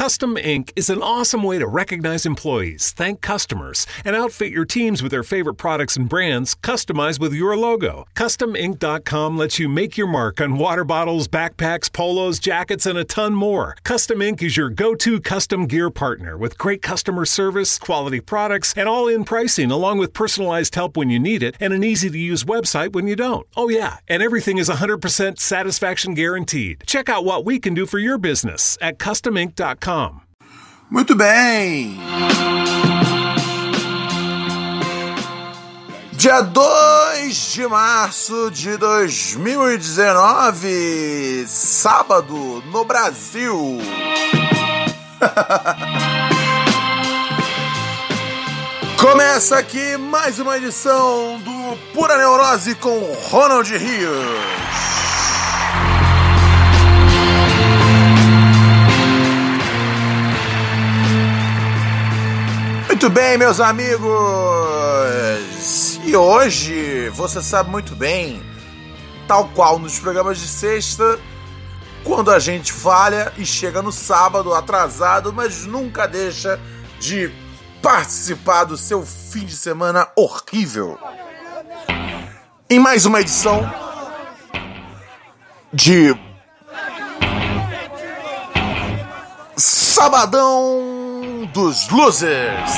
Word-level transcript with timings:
Custom 0.00 0.38
Ink 0.38 0.72
is 0.76 0.88
an 0.88 1.02
awesome 1.02 1.42
way 1.42 1.58
to 1.58 1.66
recognize 1.66 2.24
employees, 2.24 2.90
thank 2.92 3.20
customers, 3.20 3.86
and 4.02 4.16
outfit 4.16 4.50
your 4.50 4.64
teams 4.64 5.02
with 5.02 5.12
their 5.12 5.22
favorite 5.22 5.56
products 5.56 5.94
and 5.94 6.08
brands 6.08 6.54
customized 6.54 7.20
with 7.20 7.34
your 7.34 7.54
logo. 7.54 8.06
CustomInk.com 8.14 9.36
lets 9.36 9.58
you 9.58 9.68
make 9.68 9.98
your 9.98 10.06
mark 10.06 10.40
on 10.40 10.56
water 10.56 10.84
bottles, 10.84 11.28
backpacks, 11.28 11.92
polos, 11.92 12.38
jackets, 12.38 12.86
and 12.86 12.96
a 12.96 13.04
ton 13.04 13.34
more. 13.34 13.76
Custom 13.84 14.22
Ink 14.22 14.42
is 14.42 14.56
your 14.56 14.70
go 14.70 14.94
to 14.94 15.20
custom 15.20 15.66
gear 15.66 15.90
partner 15.90 16.38
with 16.38 16.56
great 16.56 16.80
customer 16.80 17.26
service, 17.26 17.78
quality 17.78 18.20
products, 18.20 18.72
and 18.78 18.88
all 18.88 19.06
in 19.06 19.22
pricing, 19.22 19.70
along 19.70 19.98
with 19.98 20.14
personalized 20.14 20.74
help 20.76 20.96
when 20.96 21.10
you 21.10 21.18
need 21.18 21.42
it 21.42 21.56
and 21.60 21.74
an 21.74 21.84
easy 21.84 22.08
to 22.08 22.18
use 22.18 22.44
website 22.44 22.94
when 22.94 23.06
you 23.06 23.16
don't. 23.16 23.46
Oh, 23.54 23.68
yeah, 23.68 23.98
and 24.08 24.22
everything 24.22 24.56
is 24.56 24.70
100% 24.70 25.38
satisfaction 25.38 26.14
guaranteed. 26.14 26.84
Check 26.86 27.10
out 27.10 27.26
what 27.26 27.44
we 27.44 27.58
can 27.58 27.74
do 27.74 27.84
for 27.84 27.98
your 27.98 28.16
business 28.16 28.78
at 28.80 28.98
CustomInk.com. 29.90 30.12
Muito 30.88 31.16
bem! 31.16 31.98
Dia 36.12 36.42
2 36.42 37.52
de 37.52 37.66
março 37.66 38.50
de 38.50 38.76
2019, 38.76 41.46
sábado, 41.48 42.62
no 42.66 42.84
Brasil. 42.84 43.78
Começa 49.00 49.56
aqui 49.56 49.96
mais 49.96 50.38
uma 50.38 50.58
edição 50.58 51.40
do 51.40 51.78
Pura 51.94 52.18
Neurose 52.18 52.74
com 52.74 53.00
Ronald 53.30 53.74
Rios. 53.74 54.60
Muito 62.90 63.08
bem, 63.08 63.38
meus 63.38 63.60
amigos! 63.60 64.10
E 66.04 66.16
hoje, 66.16 67.08
você 67.10 67.40
sabe 67.40 67.70
muito 67.70 67.94
bem, 67.94 68.42
tal 69.28 69.46
qual 69.50 69.78
nos 69.78 70.00
programas 70.00 70.40
de 70.40 70.48
sexta, 70.48 71.16
quando 72.02 72.32
a 72.32 72.40
gente 72.40 72.72
falha 72.72 73.32
e 73.38 73.46
chega 73.46 73.80
no 73.80 73.92
sábado 73.92 74.52
atrasado, 74.52 75.32
mas 75.32 75.64
nunca 75.66 76.08
deixa 76.08 76.58
de 76.98 77.32
participar 77.80 78.64
do 78.64 78.76
seu 78.76 79.06
fim 79.06 79.44
de 79.44 79.54
semana 79.54 80.08
horrível. 80.16 80.98
Em 82.68 82.80
mais 82.80 83.06
uma 83.06 83.20
edição 83.20 83.72
de 85.72 86.12
Sabadão 89.56 90.89
dos 91.52 91.88
Losers. 91.88 92.70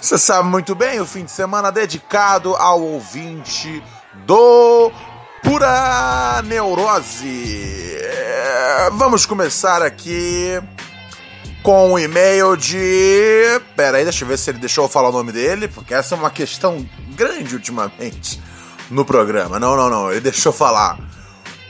Você 0.00 0.18
sabe 0.18 0.48
muito 0.48 0.74
bem, 0.74 0.98
o 1.00 1.06
fim 1.06 1.24
de 1.24 1.30
semana 1.30 1.70
dedicado 1.70 2.56
ao 2.56 2.80
ouvinte 2.80 3.82
do 4.26 4.90
Pura 5.42 6.42
Neurose. 6.44 7.98
Vamos 8.92 9.26
começar 9.26 9.82
aqui 9.82 10.60
com 11.62 11.92
um 11.92 11.98
e-mail 11.98 12.56
de. 12.56 13.60
Pera 13.76 13.98
aí, 13.98 14.04
deixa 14.04 14.24
eu 14.24 14.28
ver 14.28 14.38
se 14.38 14.50
ele 14.50 14.58
deixou 14.58 14.84
eu 14.84 14.88
falar 14.88 15.10
o 15.10 15.12
nome 15.12 15.32
dele, 15.32 15.68
porque 15.68 15.92
essa 15.92 16.14
é 16.14 16.18
uma 16.18 16.30
questão 16.30 16.86
grande 17.10 17.54
ultimamente 17.54 18.40
no 18.90 19.04
programa. 19.04 19.60
Não, 19.60 19.76
não, 19.76 19.90
não, 19.90 20.10
ele 20.10 20.20
deixou 20.20 20.52
falar. 20.52 20.98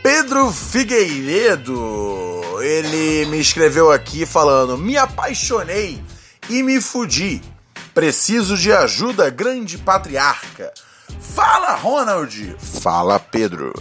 Pedro 0.03 0.51
Figueiredo, 0.51 2.41
ele 2.62 3.27
me 3.27 3.39
escreveu 3.39 3.93
aqui 3.93 4.25
falando: 4.25 4.79
Me 4.79 4.97
apaixonei 4.97 6.03
e 6.48 6.62
me 6.62 6.81
fudi. 6.81 7.43
Preciso 7.93 8.56
de 8.56 8.73
ajuda, 8.73 9.28
grande 9.28 9.77
patriarca. 9.77 10.72
Fala, 11.21 11.75
Ronald! 11.75 12.56
Fala, 12.81 13.19
Pedro. 13.19 13.75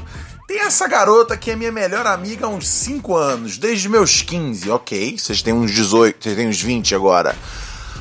Tem 0.46 0.60
essa 0.60 0.88
garota 0.90 1.38
que 1.38 1.52
é 1.52 1.56
minha 1.56 1.72
melhor 1.72 2.06
amiga 2.06 2.48
há 2.48 2.50
uns 2.50 2.68
5 2.68 3.16
anos, 3.16 3.58
desde 3.58 3.88
meus 3.88 4.22
15, 4.22 4.70
ok? 4.72 5.18
Vocês 5.18 5.42
têm 5.42 5.54
uns 5.54 5.72
18, 5.72 6.22
vocês 6.22 6.36
têm 6.36 6.50
uns 6.50 6.62
20 6.62 6.96
agora. 6.96 7.34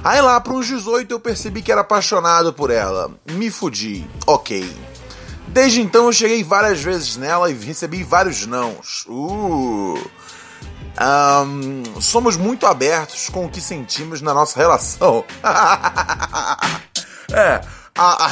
Aí 0.03 0.21
lá 0.21 0.41
para 0.41 0.55
uns 0.55 0.67
18 0.67 1.13
eu 1.13 1.21
percebi 1.21 1.63
que 1.63 1.71
era 1.71 1.83
apaixonado 1.83 2.53
por 2.53 2.71
ela. 2.71 3.13
Me 3.31 3.49
fudi, 3.49 4.05
ok. 4.27 4.69
Desde 5.49 5.81
então 5.81 6.07
eu 6.07 6.13
cheguei 6.13 6.45
várias 6.45 6.81
vezes 6.81 7.17
nela 7.17 7.51
e 7.51 7.55
recebi 7.55 8.03
vários 8.03 8.47
nãos. 8.47 9.05
Uh. 9.09 9.99
Um, 11.01 12.01
somos 12.01 12.37
muito 12.37 12.67
abertos 12.67 13.29
com 13.29 13.47
o 13.47 13.49
que 13.49 13.61
sentimos 13.61 14.21
na 14.21 14.35
nossa 14.35 14.59
relação. 14.59 15.25
é, 17.33 17.61
a, 17.97 18.27
a, 18.27 18.31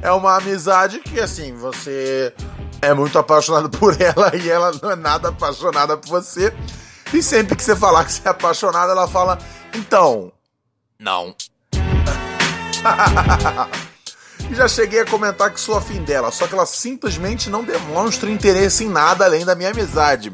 é 0.00 0.10
uma 0.12 0.36
amizade 0.36 1.00
que 1.00 1.20
assim, 1.20 1.54
você 1.54 2.32
é 2.80 2.94
muito 2.94 3.18
apaixonado 3.18 3.68
por 3.68 4.00
ela 4.00 4.34
e 4.34 4.48
ela 4.48 4.72
não 4.82 4.90
é 4.90 4.96
nada 4.96 5.28
apaixonada 5.28 5.98
por 5.98 6.08
você. 6.08 6.54
E 7.12 7.22
sempre 7.22 7.56
que 7.56 7.62
você 7.62 7.76
falar 7.76 8.04
que 8.04 8.12
você 8.12 8.26
é 8.26 8.30
apaixonado, 8.30 8.90
ela 8.90 9.08
fala: 9.08 9.38
Então, 9.74 10.32
não. 10.98 11.34
e 14.50 14.54
já 14.54 14.66
cheguei 14.66 15.00
a 15.00 15.06
comentar 15.06 15.50
que 15.52 15.60
sou 15.60 15.76
afim 15.76 16.02
dela, 16.02 16.30
só 16.30 16.46
que 16.46 16.54
ela 16.54 16.66
simplesmente 16.66 17.50
não 17.50 17.62
demonstra 17.62 18.30
interesse 18.30 18.84
em 18.84 18.88
nada 18.88 19.24
além 19.24 19.44
da 19.44 19.54
minha 19.54 19.70
amizade. 19.70 20.32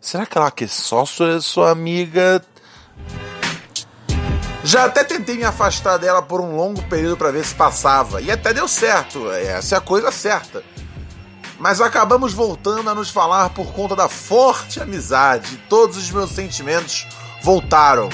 Será 0.00 0.24
que 0.24 0.38
ela 0.38 0.50
quer 0.50 0.68
só 0.68 1.04
sua, 1.04 1.40
sua 1.40 1.70
amiga? 1.70 2.42
Já 4.62 4.84
até 4.84 5.02
tentei 5.02 5.36
me 5.36 5.44
afastar 5.44 5.98
dela 5.98 6.22
por 6.22 6.40
um 6.40 6.54
longo 6.54 6.82
período 6.82 7.16
para 7.16 7.30
ver 7.30 7.44
se 7.44 7.54
passava, 7.54 8.20
e 8.20 8.30
até 8.30 8.52
deu 8.52 8.68
certo, 8.68 9.30
essa 9.30 9.74
é 9.74 9.78
a 9.78 9.80
coisa 9.80 10.12
certa. 10.12 10.62
Mas 11.58 11.80
acabamos 11.80 12.32
voltando 12.32 12.88
a 12.88 12.94
nos 12.94 13.10
falar 13.10 13.50
por 13.50 13.72
conta 13.72 13.94
da 13.94 14.08
forte 14.08 14.80
amizade, 14.80 15.62
todos 15.68 15.96
os 15.96 16.10
meus 16.10 16.30
sentimentos 16.30 17.06
voltaram. 17.42 18.08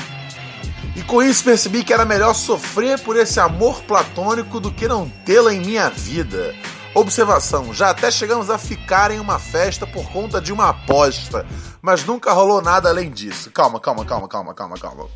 E 0.97 1.03
com 1.03 1.23
isso 1.23 1.45
percebi 1.45 1.85
que 1.85 1.93
era 1.93 2.07
melhor 2.07 2.35
sofrer 2.35 2.99
por 2.99 3.19
esse 3.19 3.39
amor 3.39 3.83
platônico 3.83 4.59
do 4.59 4.73
que 4.73 4.89
não 4.89 5.07
tê-la 5.27 5.53
em 5.53 5.61
minha 5.61 5.91
vida. 5.91 6.55
Observação: 6.95 7.75
já 7.75 7.91
até 7.91 8.11
chegamos 8.11 8.49
a 8.49 8.57
ficar 8.57 9.11
em 9.11 9.21
uma 9.21 9.39
festa 9.39 9.87
por 9.87 10.11
conta 10.11 10.41
de 10.41 10.55
uma 10.55 10.71
aposta, 10.71 11.47
mas 11.83 12.03
nunca 12.03 12.33
rolou 12.33 12.63
nada 12.63 12.89
além 12.89 13.11
disso. 13.11 13.51
Calma, 13.51 13.79
calma, 13.79 14.07
calma, 14.07 14.27
calma, 14.27 14.55
calma, 14.55 14.79
calma. 14.79 15.07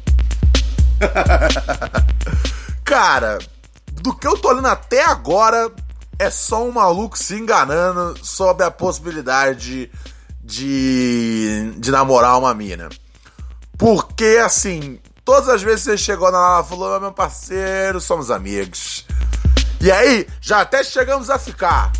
Cara, 2.84 3.38
do 4.02 4.14
que 4.14 4.26
eu 4.26 4.36
tô 4.36 4.50
olhando 4.50 4.68
até 4.68 5.02
agora, 5.02 5.72
é 6.18 6.28
só 6.28 6.62
um 6.62 6.72
maluco 6.72 7.16
se 7.16 7.36
enganando 7.36 8.22
sobre 8.22 8.66
a 8.66 8.70
possibilidade 8.70 9.90
de, 10.42 11.72
de 11.78 11.90
namorar 11.90 12.38
uma 12.38 12.52
mina. 12.52 12.90
Porque, 13.78 14.38
assim, 14.44 14.98
Todas 15.24 15.48
as 15.48 15.62
vezes 15.62 15.84
que 15.84 15.90
você 15.90 15.98
chegou 15.98 16.30
na 16.32 16.64
falou, 16.64 17.00
meu 17.00 17.12
parceiro, 17.12 18.00
somos 18.00 18.30
amigos. 18.30 19.06
E 19.80 19.90
aí, 19.90 20.26
já 20.40 20.60
até 20.60 20.82
chegamos 20.82 21.30
a 21.30 21.38
ficar. 21.38 21.92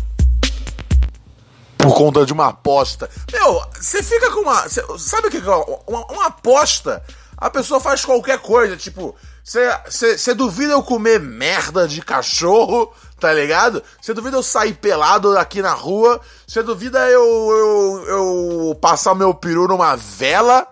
Por 1.77 1.95
conta 1.95 2.25
de 2.25 2.33
uma 2.33 2.49
aposta. 2.49 3.09
Meu, 3.31 3.61
você 3.73 4.03
fica 4.03 4.31
com 4.31 4.41
uma. 4.41 4.69
Cê, 4.69 4.83
sabe 4.99 5.27
o 5.27 5.31
que 5.31 5.37
é 5.37 5.55
uma, 5.87 6.05
uma 6.11 6.25
aposta? 6.27 7.03
A 7.37 7.49
pessoa 7.49 7.79
faz 7.79 8.05
qualquer 8.05 8.37
coisa, 8.37 8.77
tipo, 8.77 9.15
você 9.43 10.35
duvida 10.35 10.73
eu 10.73 10.83
comer 10.83 11.19
merda 11.19 11.87
de 11.87 11.99
cachorro, 11.99 12.93
tá 13.19 13.33
ligado? 13.33 13.81
Você 13.99 14.13
duvida 14.13 14.37
eu 14.37 14.43
sair 14.43 14.73
pelado 14.73 15.35
aqui 15.35 15.59
na 15.59 15.73
rua? 15.73 16.21
Você 16.45 16.61
duvida 16.61 16.99
eu, 17.09 17.23
eu, 17.23 18.05
eu 18.07 18.75
passar 18.79 19.15
meu 19.15 19.33
peru 19.33 19.67
numa 19.67 19.95
vela? 19.95 20.67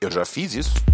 Eu 0.00 0.10
já 0.10 0.24
fiz 0.24 0.54
isso. 0.54 0.89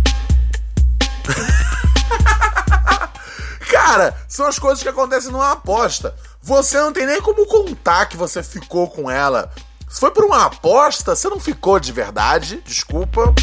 Cara, 3.70 4.16
são 4.28 4.46
as 4.46 4.58
coisas 4.58 4.82
que 4.82 4.88
acontecem 4.88 5.30
numa 5.30 5.52
aposta. 5.52 6.14
Você 6.42 6.78
não 6.78 6.92
tem 6.92 7.06
nem 7.06 7.20
como 7.20 7.46
contar 7.46 8.06
que 8.06 8.16
você 8.16 8.42
ficou 8.42 8.88
com 8.88 9.10
ela. 9.10 9.50
Se 9.88 10.00
foi 10.00 10.10
por 10.10 10.24
uma 10.24 10.46
aposta, 10.46 11.14
você 11.14 11.28
não 11.28 11.40
ficou 11.40 11.78
de 11.78 11.92
verdade, 11.92 12.62
desculpa. 12.64 13.34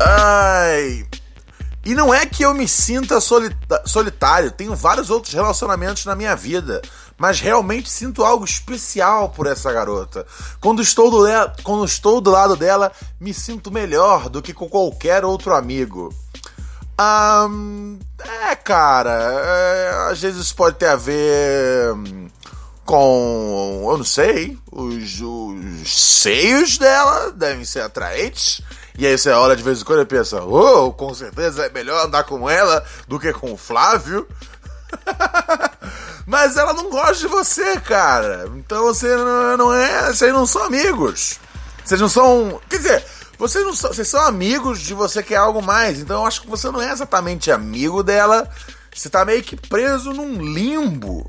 Ai. 0.00 1.06
E 1.84 1.94
não 1.94 2.12
é 2.12 2.26
que 2.26 2.44
eu 2.44 2.52
me 2.52 2.66
sinta 2.66 3.20
solitário, 3.20 4.50
tenho 4.50 4.74
vários 4.74 5.08
outros 5.08 5.32
relacionamentos 5.32 6.04
na 6.04 6.16
minha 6.16 6.34
vida, 6.34 6.82
mas 7.18 7.40
realmente 7.40 7.90
sinto 7.90 8.24
algo 8.24 8.44
especial 8.44 9.30
por 9.30 9.46
essa 9.46 9.72
garota. 9.72 10.26
Quando 10.60 10.82
estou 10.82 11.10
do, 11.10 11.26
Quando 11.62 11.84
estou 11.84 12.20
do 12.20 12.30
lado 12.30 12.56
dela, 12.56 12.92
me 13.20 13.32
sinto 13.32 13.70
melhor 13.70 14.28
do 14.28 14.42
que 14.42 14.52
com 14.52 14.68
qualquer 14.68 15.24
outro 15.24 15.54
amigo. 15.54 16.14
Um, 16.98 17.98
é, 18.18 18.56
cara, 18.56 19.10
é, 19.12 20.10
às 20.10 20.20
vezes 20.20 20.52
pode 20.52 20.76
ter 20.76 20.88
a 20.88 20.96
ver 20.96 21.94
com, 22.86 23.88
eu 23.90 23.98
não 23.98 24.04
sei, 24.04 24.56
os, 24.72 25.20
os 25.20 25.92
seios 25.92 26.78
dela 26.78 27.32
devem 27.32 27.64
ser 27.64 27.80
atraentes. 27.80 28.62
E 28.96 29.06
aí 29.06 29.18
você 29.18 29.30
olha 29.30 29.54
de 29.54 29.62
vez 29.62 29.82
em 29.82 29.84
quando 29.84 30.02
e 30.02 30.06
pensa, 30.06 30.42
oh, 30.42 30.90
com 30.92 31.12
certeza 31.12 31.66
é 31.66 31.68
melhor 31.68 32.06
andar 32.06 32.24
com 32.24 32.48
ela 32.48 32.82
do 33.06 33.20
que 33.20 33.30
com 33.32 33.52
o 33.52 33.56
Flávio. 33.56 34.26
Mas 36.26 36.56
ela 36.56 36.72
não 36.72 36.90
gosta 36.90 37.14
de 37.14 37.28
você, 37.28 37.78
cara. 37.78 38.50
Então 38.56 38.82
você 38.82 39.14
não 39.56 39.72
é. 39.72 40.12
Vocês 40.12 40.32
não 40.32 40.44
são 40.44 40.64
amigos. 40.64 41.38
Vocês 41.84 42.00
não 42.00 42.08
são. 42.08 42.60
Quer 42.68 42.78
dizer, 42.78 43.04
vocês 43.38 43.64
não 43.64 43.72
são. 43.72 43.92
Vocês 43.92 44.08
são 44.08 44.20
amigos 44.20 44.80
de 44.80 44.92
você 44.92 45.22
quer 45.22 45.36
algo 45.36 45.62
mais. 45.62 46.00
Então 46.00 46.20
eu 46.22 46.26
acho 46.26 46.42
que 46.42 46.48
você 46.48 46.68
não 46.68 46.82
é 46.82 46.90
exatamente 46.90 47.52
amigo 47.52 48.02
dela. 48.02 48.50
Você 48.92 49.08
tá 49.08 49.24
meio 49.24 49.42
que 49.42 49.54
preso 49.54 50.12
num 50.12 50.42
limbo. 50.42 51.24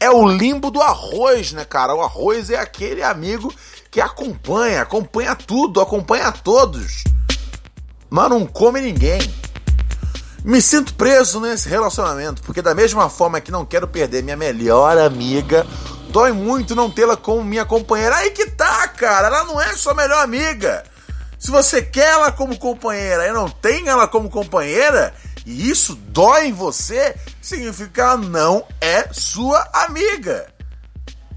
É 0.00 0.10
o 0.10 0.28
limbo 0.28 0.70
do 0.70 0.82
arroz, 0.82 1.52
né, 1.52 1.64
cara? 1.64 1.94
O 1.94 2.02
arroz 2.02 2.50
é 2.50 2.58
aquele 2.58 3.02
amigo 3.02 3.54
que 3.90 4.00
acompanha, 4.00 4.82
acompanha 4.82 5.36
tudo, 5.36 5.80
acompanha 5.80 6.32
todos. 6.32 7.04
Mas 8.10 8.28
não 8.28 8.44
come 8.44 8.80
ninguém. 8.80 9.20
Me 10.46 10.62
sinto 10.62 10.94
preso 10.94 11.40
nesse 11.40 11.68
relacionamento, 11.68 12.40
porque 12.42 12.62
da 12.62 12.72
mesma 12.72 13.10
forma 13.10 13.40
que 13.40 13.50
não 13.50 13.66
quero 13.66 13.88
perder 13.88 14.22
minha 14.22 14.36
melhor 14.36 14.96
amiga, 14.96 15.66
dói 16.10 16.30
muito 16.30 16.72
não 16.72 16.88
tê-la 16.88 17.16
como 17.16 17.42
minha 17.42 17.64
companheira. 17.64 18.14
Aí 18.14 18.30
que 18.30 18.46
tá, 18.50 18.86
cara, 18.86 19.26
ela 19.26 19.42
não 19.42 19.60
é 19.60 19.74
sua 19.74 19.92
melhor 19.92 20.22
amiga. 20.22 20.84
Se 21.36 21.50
você 21.50 21.82
quer 21.82 22.12
ela 22.12 22.30
como 22.30 22.56
companheira 22.56 23.26
e 23.26 23.32
não 23.32 23.48
tem 23.48 23.88
ela 23.88 24.06
como 24.06 24.30
companheira, 24.30 25.12
e 25.44 25.68
isso 25.68 25.96
dói 25.96 26.46
em 26.46 26.52
você, 26.52 27.16
significa 27.42 27.90
que 27.90 28.00
ela 28.00 28.16
não 28.16 28.64
é 28.80 29.08
sua 29.12 29.68
amiga. 29.72 30.46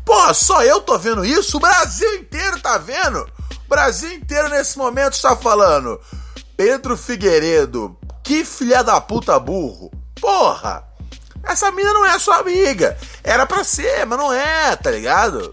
Pô, 0.05 0.31
só 0.35 0.63
eu 0.63 0.81
tô 0.81 0.99
vendo 0.99 1.25
isso? 1.25 1.57
O 1.57 1.59
Brasil 1.59 2.13
inteiro 2.13 2.59
tá 2.59 2.77
vendo? 2.77 3.27
O 3.65 3.67
Brasil 3.67 4.11
inteiro 4.13 4.49
nesse 4.49 4.77
momento 4.77 5.13
está 5.13 5.35
falando. 5.35 5.99
Pedro 6.55 6.95
Figueiredo, 6.95 7.97
que 8.29 8.45
filha 8.45 8.83
da 8.83 9.01
puta 9.01 9.39
burro. 9.39 9.89
Porra! 10.21 10.83
Essa 11.43 11.71
mina 11.71 11.91
não 11.91 12.05
é 12.05 12.19
sua 12.19 12.37
amiga. 12.37 12.95
Era 13.23 13.43
pra 13.43 13.63
ser, 13.63 14.05
mas 14.05 14.19
não 14.19 14.31
é, 14.31 14.75
tá 14.75 14.91
ligado? 14.91 15.51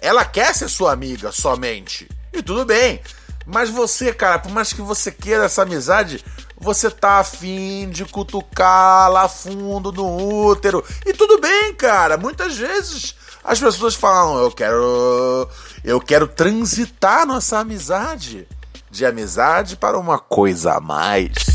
Ela 0.00 0.24
quer 0.24 0.54
ser 0.54 0.68
sua 0.68 0.92
amiga 0.92 1.32
somente. 1.32 2.08
E 2.32 2.40
tudo 2.40 2.64
bem. 2.64 3.00
Mas 3.44 3.68
você, 3.68 4.12
cara, 4.12 4.38
por 4.38 4.52
mais 4.52 4.72
que 4.72 4.80
você 4.80 5.10
queira 5.10 5.46
essa 5.46 5.62
amizade, 5.62 6.24
você 6.56 6.88
tá 6.88 7.18
afim 7.18 7.90
de 7.90 8.04
cutucar 8.04 9.10
lá 9.10 9.28
fundo 9.28 9.90
no 9.90 10.46
útero. 10.46 10.84
E 11.04 11.12
tudo 11.12 11.40
bem, 11.40 11.74
cara. 11.74 12.16
Muitas 12.16 12.56
vezes 12.56 13.16
as 13.42 13.58
pessoas 13.58 13.96
falam, 13.96 14.38
eu 14.38 14.52
quero. 14.52 15.48
Eu 15.82 16.00
quero 16.00 16.28
transitar 16.28 17.26
nossa 17.26 17.58
amizade. 17.58 18.46
De 18.88 19.04
amizade 19.04 19.76
para 19.76 19.98
uma 19.98 20.20
coisa 20.20 20.74
a 20.74 20.80
mais. 20.80 21.53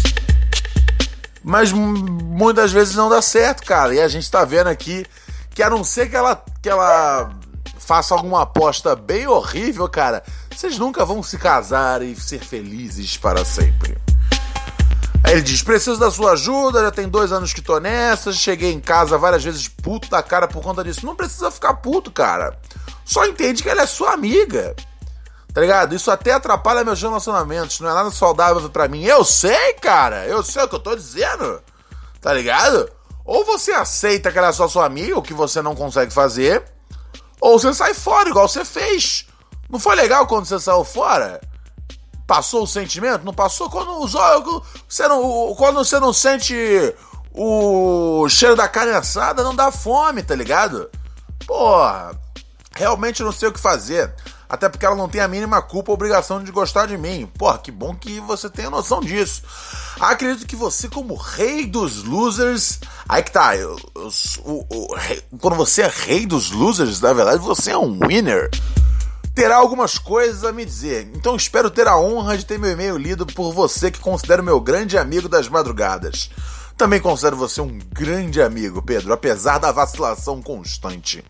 Mas 1.44 1.72
muitas 1.72 2.72
vezes 2.72 2.96
não 2.96 3.10
dá 3.10 3.22
certo, 3.22 3.64
cara. 3.64 3.94
E 3.94 4.02
a 4.02 4.08
gente 4.08 4.30
tá 4.30 4.44
vendo 4.44 4.68
aqui 4.68 5.06
que 5.54 5.64
a 5.64 5.70
não 5.70 5.84
ser 5.84 6.10
que 6.10 6.16
ela, 6.16 6.44
que 6.62 6.70
ela 6.70 7.32
faça 7.78 8.14
alguma 8.14 8.44
aposta 8.44 8.96
bem 8.96 9.28
horrível, 9.28 9.88
cara, 9.90 10.24
vocês 10.56 10.78
nunca 10.78 11.04
vão 11.06 11.24
se 11.24 11.38
casar 11.38 12.02
e 12.02 12.16
ser 12.16 12.40
felizes 12.40 13.18
para 13.18 13.44
sempre. 13.44 13.98
Aí 15.24 15.34
ele 15.34 15.42
diz: 15.42 15.62
preciso 15.62 16.00
da 16.00 16.12
sua 16.12 16.32
ajuda, 16.32 16.82
já 16.82 16.92
tem 16.92 17.08
dois 17.08 17.32
anos 17.32 17.54
que 17.54 17.62
tô 17.62 17.80
nessa, 17.80 18.32
cheguei 18.34 18.72
em 18.72 18.80
casa 18.80 19.18
várias 19.18 19.44
vezes 19.44 19.68
puto 19.68 20.10
da 20.10 20.22
cara 20.24 20.48
por 20.48 20.62
conta 20.62 20.84
disso. 20.84 21.06
Não 21.06 21.16
precisa 21.16 21.52
ficar 21.52 21.74
puto, 21.76 22.12
cara. 22.12 22.58
Só 23.06 23.26
entende 23.26 23.64
que 23.64 23.70
ela 23.70 23.82
é 23.82 23.86
sua 23.86 24.12
amiga. 24.14 24.76
Tá 25.54 25.62
ligado? 25.62 25.96
Isso 25.96 26.12
até 26.12 26.34
atrapalha 26.34 26.84
meus 26.84 27.02
relacionamentos. 27.02 27.80
Não 27.80 27.90
é 27.90 27.94
nada 27.94 28.12
saudável 28.12 28.70
para 28.70 28.88
mim. 28.88 29.04
Eu 29.04 29.24
sei, 29.26 29.74
cara. 29.74 30.26
Eu 30.26 30.44
sei 30.44 30.64
o 30.64 30.68
que 30.68 30.76
eu 30.76 30.80
tô 30.80 30.96
dizendo. 30.96 31.62
Tá 32.22 32.34
ligado? 32.34 32.90
Ou 33.26 33.46
você 33.46 33.72
aceita 33.72 34.32
que 34.32 34.40
ela 34.40 34.48
é 34.48 34.52
só 34.52 34.68
sua 34.68 34.86
amiga, 34.86 35.18
o 35.18 35.22
que 35.22 35.36
você 35.36 35.62
não 35.62 35.76
consegue 35.76 36.12
fazer, 36.12 36.64
ou 37.40 37.60
você 37.60 37.72
sai 37.76 37.94
fora, 37.94 38.28
igual 38.28 38.48
você 38.48 38.66
fez. 38.66 39.28
Não 39.70 39.80
foi 39.80 39.96
legal 39.96 40.26
quando 40.26 40.46
você 40.46 40.60
saiu 40.60 40.84
fora? 40.84 41.40
Passou 42.26 42.64
o 42.64 42.68
sentimento? 42.68 43.24
Não 43.24 43.34
passou? 43.34 43.70
Quando 43.70 44.04
os 44.04 44.14
você 44.88 45.08
não, 45.08 45.54
quando 45.56 45.76
você 45.76 46.00
não 46.00 46.12
sente 46.12 46.56
o 47.32 48.28
cheiro 48.30 48.56
da 48.56 48.68
carne 48.68 48.94
assada, 48.94 49.44
não 49.44 49.56
dá 49.56 49.72
fome, 49.72 50.24
tá 50.24 50.34
ligado? 50.36 50.90
Porra, 51.46 52.20
realmente 52.76 53.22
não 53.22 53.32
sei 53.32 53.50
o 53.50 53.54
que 53.54 53.60
fazer. 53.60 54.12
Até 54.50 54.68
porque 54.68 54.84
ela 54.84 54.96
não 54.96 55.08
tem 55.08 55.22
a 55.22 55.28
mínima 55.28 55.62
culpa 55.62 55.92
ou 55.92 55.94
obrigação 55.94 56.44
de 56.44 56.52
gostar 56.52 56.88
de 56.88 56.98
mim. 56.98 57.30
Porra, 57.38 57.60
que 57.60 57.72
bom 57.72 57.94
que 57.94 58.20
você 58.22 58.50
tenha 58.50 58.72
noção 58.72 59.00
disso. 59.00 59.44
Acredito 60.00 60.48
que 60.48 60.56
você, 60.56 60.90
como 60.90 61.14
rei 61.14 61.68
dos 61.68 62.04
losers. 62.04 62.80
Aí 63.08 63.22
que 63.22 63.32
tá, 63.32 63.56
eu, 63.56 63.78
eu, 63.96 64.10
o, 64.44 64.96
quando 65.40 65.56
você 65.56 65.84
é 65.84 65.88
rei 65.88 66.26
dos 66.26 66.50
losers, 66.50 67.00
na 67.00 67.14
verdade 67.14 67.38
você 67.38 67.72
é 67.72 67.78
um 67.78 68.00
winner. 68.00 68.50
Terá 69.36 69.58
algumas 69.58 70.00
coisas 70.00 70.44
a 70.44 70.52
me 70.52 70.66
dizer, 70.66 71.12
então 71.16 71.36
espero 71.36 71.70
ter 71.70 71.88
a 71.88 71.98
honra 71.98 72.38
de 72.38 72.46
ter 72.46 72.60
meu 72.60 72.72
e-mail 72.72 72.98
lido 72.98 73.26
por 73.26 73.54
você 73.54 73.90
que 73.90 74.00
considero 74.00 74.44
meu 74.44 74.60
grande 74.60 74.98
amigo 74.98 75.30
das 75.30 75.48
madrugadas. 75.48 76.30
Também 76.80 77.02
considero 77.02 77.36
você 77.36 77.60
um 77.60 77.78
grande 77.92 78.42
amigo, 78.42 78.82
Pedro, 78.82 79.12
apesar 79.12 79.58
da 79.58 79.70
vacilação 79.70 80.42
constante. 80.42 81.22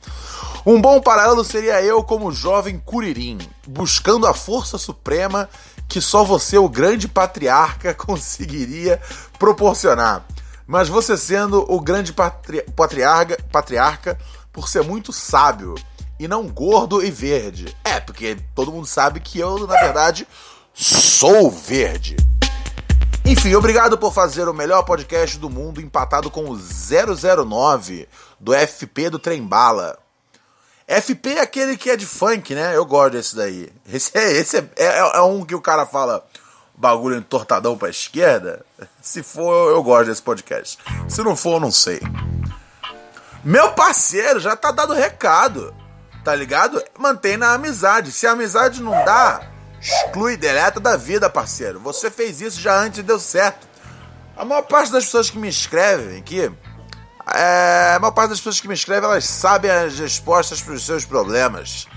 Um 0.63 0.79
bom 0.79 1.01
paralelo 1.01 1.43
seria 1.43 1.81
eu 1.81 2.03
como 2.03 2.31
jovem 2.31 2.77
Curirim, 2.77 3.39
buscando 3.67 4.27
a 4.27 4.33
força 4.35 4.77
suprema 4.77 5.49
que 5.87 5.99
só 5.99 6.23
você, 6.23 6.59
o 6.59 6.69
grande 6.69 7.07
patriarca, 7.07 7.95
conseguiria 7.97 9.01
proporcionar. 9.39 10.23
Mas 10.67 10.87
você 10.87 11.17
sendo 11.17 11.65
o 11.67 11.81
grande 11.81 12.13
patri 12.13 12.61
patriarca, 12.75 13.43
patriarca 13.51 14.19
por 14.53 14.69
ser 14.69 14.83
muito 14.83 15.11
sábio 15.11 15.73
e 16.19 16.27
não 16.27 16.47
gordo 16.47 17.03
e 17.03 17.09
verde. 17.09 17.75
É, 17.83 17.99
porque 17.99 18.37
todo 18.53 18.71
mundo 18.71 18.85
sabe 18.85 19.19
que 19.19 19.39
eu, 19.39 19.65
na 19.65 19.81
verdade, 19.81 20.27
sou 20.75 21.49
verde. 21.49 22.17
Enfim, 23.25 23.53
obrigado 23.53 23.97
por 23.97 24.13
fazer 24.13 24.47
o 24.47 24.53
melhor 24.53 24.83
podcast 24.83 25.37
do 25.37 25.49
mundo 25.49 25.79
empatado 25.81 26.31
com 26.31 26.49
o 26.49 26.57
009 26.57 28.07
do 28.39 28.53
FP 28.53 29.09
do 29.09 29.19
Trembala. 29.19 29.97
FP 30.87 31.33
é 31.35 31.41
aquele 31.41 31.77
que 31.77 31.91
é 31.91 31.95
de 31.95 32.07
funk, 32.07 32.55
né? 32.55 32.75
Eu 32.75 32.85
gosto 32.85 33.11
desse 33.13 33.35
daí. 33.35 33.69
Esse 33.87 34.17
é, 34.17 34.31
esse 34.31 34.57
é, 34.57 34.69
é, 34.75 35.17
é 35.17 35.21
um 35.21 35.45
que 35.45 35.53
o 35.53 35.61
cara 35.61 35.85
fala 35.85 36.25
bagulho 36.75 37.17
entortadão 37.17 37.77
pra 37.77 37.89
esquerda. 37.89 38.65
Se 39.01 39.21
for, 39.21 39.69
eu 39.69 39.83
gosto 39.83 40.07
desse 40.07 40.21
podcast. 40.21 40.79
Se 41.07 41.21
não 41.21 41.35
for, 41.35 41.55
eu 41.55 41.59
não 41.59 41.71
sei. 41.71 42.01
Meu 43.43 43.73
parceiro, 43.73 44.39
já 44.39 44.55
tá 44.55 44.71
dado 44.71 44.93
recado. 44.93 45.73
Tá 46.23 46.33
ligado? 46.33 46.83
Mantém 46.97 47.37
na 47.37 47.53
amizade. 47.53 48.11
Se 48.11 48.25
a 48.25 48.31
amizade 48.31 48.81
não 48.81 48.91
dá, 49.05 49.48
Exclui, 49.81 50.35
deleta 50.35 50.79
da 50.79 50.97
vida, 50.97 51.29
parceiro. 51.29 51.79
Você 51.79 52.11
fez 52.11 52.41
isso 52.41 52.59
já 52.59 52.75
antes 52.77 52.99
e 52.99 53.03
deu 53.03 53.19
certo. 53.19 53.67
A 54.35 54.43
maior 54.43 54.61
parte 54.63 54.91
das 54.91 55.05
pessoas 55.05 55.29
que 55.29 55.37
me 55.37 55.47
escrevem 55.47 56.17
aqui, 56.17 56.51
é, 57.33 57.93
a 57.95 57.99
maior 57.99 58.11
parte 58.11 58.29
das 58.29 58.39
pessoas 58.39 58.59
que 58.59 58.67
me 58.67 58.73
escrevem, 58.73 59.09
elas 59.09 59.25
sabem 59.25 59.69
as 59.69 59.99
respostas 59.99 60.61
para 60.61 60.73
os 60.73 60.85
seus 60.85 61.05
problemas. 61.05 61.87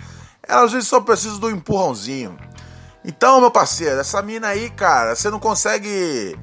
Elas 0.46 0.64
às 0.64 0.72
vezes 0.72 0.88
só 0.88 1.00
precisam 1.00 1.38
do 1.38 1.50
empurrãozinho. 1.50 2.36
Então, 3.04 3.40
meu 3.40 3.50
parceiro, 3.50 4.00
essa 4.00 4.22
mina 4.22 4.48
aí, 4.48 4.70
cara, 4.70 5.14
você 5.14 5.30
não 5.30 5.40
consegue 5.40 6.38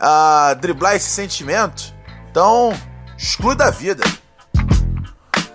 uh, 0.00 0.54
driblar 0.60 0.94
esse 0.94 1.10
sentimento? 1.10 1.94
Então, 2.30 2.72
exclui 3.16 3.56
da 3.56 3.70
vida. 3.70 4.04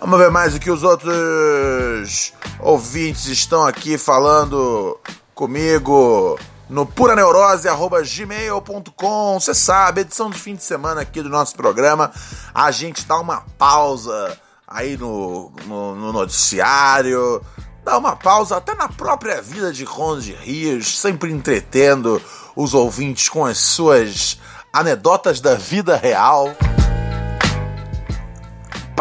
Vamos 0.04 0.20
ver 0.20 0.30
mais 0.30 0.54
o 0.54 0.60
que 0.60 0.70
os 0.70 0.84
outros 0.84 2.34
ouvintes 2.60 3.28
estão 3.28 3.66
aqui 3.66 3.98
falando 3.98 5.00
comigo 5.34 6.38
no 6.70 6.86
puraneurose.gmail.com. 6.86 9.40
Você 9.40 9.54
sabe, 9.54 10.02
edição 10.02 10.30
de 10.30 10.38
fim 10.38 10.56
de 10.56 10.64
semana 10.64 11.00
aqui 11.00 11.22
do 11.22 11.30
nosso 11.30 11.56
programa. 11.56 12.12
A 12.54 12.70
gente 12.70 13.06
dá 13.06 13.18
uma 13.18 13.46
pausa 13.58 14.38
aí 14.68 14.98
no, 14.98 15.54
no, 15.66 15.96
no 15.96 16.12
noticiário, 16.12 17.42
dá 17.86 17.98
uma 17.98 18.18
pausa 18.18 18.58
até 18.58 18.76
na 18.76 18.90
própria 18.90 19.42
vida 19.42 19.72
de 19.72 19.86
Ronde 19.86 20.34
Rios, 20.34 21.00
sempre 21.00 21.32
entretendo 21.32 22.22
os 22.58 22.74
ouvintes 22.74 23.30
com 23.30 23.46
as 23.46 23.58
suas 23.58 24.38
anedotas 24.74 25.40
da 25.40 25.56
vida 25.56 25.96
real 25.96 26.54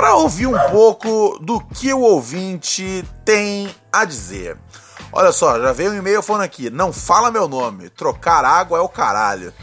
para 0.03 0.17
ouvir 0.17 0.49
um 0.49 0.59
pouco 0.69 1.39
do 1.41 1.61
que 1.61 1.95
o 1.95 2.01
ouvinte 2.01 3.05
tem 3.25 3.73
a 3.93 4.05
dizer. 4.05 4.59
Olha 5.13 5.31
só, 5.31 5.61
já 5.61 5.73
veio 5.73 5.93
um 5.93 5.95
e-mail 5.95 6.21
falando 6.21 6.43
aqui, 6.43 6.69
não 6.71 6.93
fala 6.93 7.31
meu 7.31 7.47
nome, 7.47 7.89
trocar 7.89 8.45
água 8.45 8.79
é 8.79 8.81
o 8.81 8.89
caralho. 8.89 9.55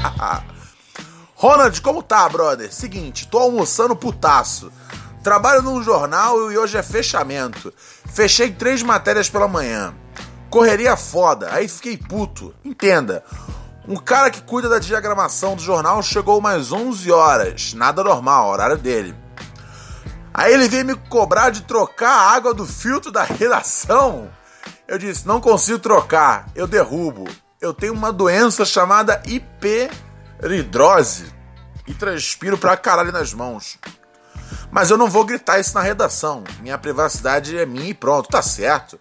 Ronald, 1.36 1.78
como 1.82 2.02
tá, 2.02 2.26
brother? 2.26 2.72
Seguinte, 2.72 3.28
tô 3.28 3.36
almoçando 3.36 3.94
putaço. 3.94 4.72
Trabalho 5.22 5.60
num 5.60 5.82
jornal 5.82 6.50
e 6.50 6.56
hoje 6.56 6.78
é 6.78 6.82
fechamento. 6.82 7.70
Fechei 8.14 8.50
três 8.50 8.82
matérias 8.82 9.28
pela 9.28 9.46
manhã. 9.46 9.94
Correria 10.48 10.96
foda, 10.96 11.50
aí 11.52 11.68
fiquei 11.68 11.98
puto. 11.98 12.54
Entenda. 12.64 13.22
Um 13.86 13.96
cara 13.96 14.30
que 14.30 14.40
cuida 14.40 14.70
da 14.70 14.78
diagramação 14.78 15.54
do 15.54 15.60
jornal 15.60 16.02
chegou 16.02 16.40
mais 16.40 16.72
11 16.72 17.12
horas, 17.12 17.74
nada 17.74 18.02
normal, 18.02 18.48
horário 18.48 18.78
dele. 18.78 19.23
Aí 20.34 20.52
ele 20.52 20.68
veio 20.68 20.84
me 20.84 20.96
cobrar 20.96 21.50
de 21.50 21.62
trocar 21.62 22.10
a 22.10 22.32
água 22.32 22.52
do 22.52 22.66
filtro 22.66 23.12
da 23.12 23.22
redação. 23.22 24.28
Eu 24.88 24.98
disse: 24.98 25.28
não 25.28 25.40
consigo 25.40 25.78
trocar, 25.78 26.48
eu 26.56 26.66
derrubo. 26.66 27.24
Eu 27.60 27.72
tenho 27.72 27.92
uma 27.92 28.12
doença 28.12 28.64
chamada 28.64 29.22
hiperidrose 29.24 31.32
e 31.86 31.94
transpiro 31.94 32.58
pra 32.58 32.76
caralho 32.76 33.12
nas 33.12 33.32
mãos. 33.32 33.78
Mas 34.72 34.90
eu 34.90 34.98
não 34.98 35.08
vou 35.08 35.24
gritar 35.24 35.60
isso 35.60 35.74
na 35.74 35.80
redação. 35.80 36.42
Minha 36.60 36.76
privacidade 36.76 37.56
é 37.56 37.64
minha 37.64 37.90
e 37.90 37.94
pronto, 37.94 38.28
tá 38.28 38.42
certo. 38.42 38.98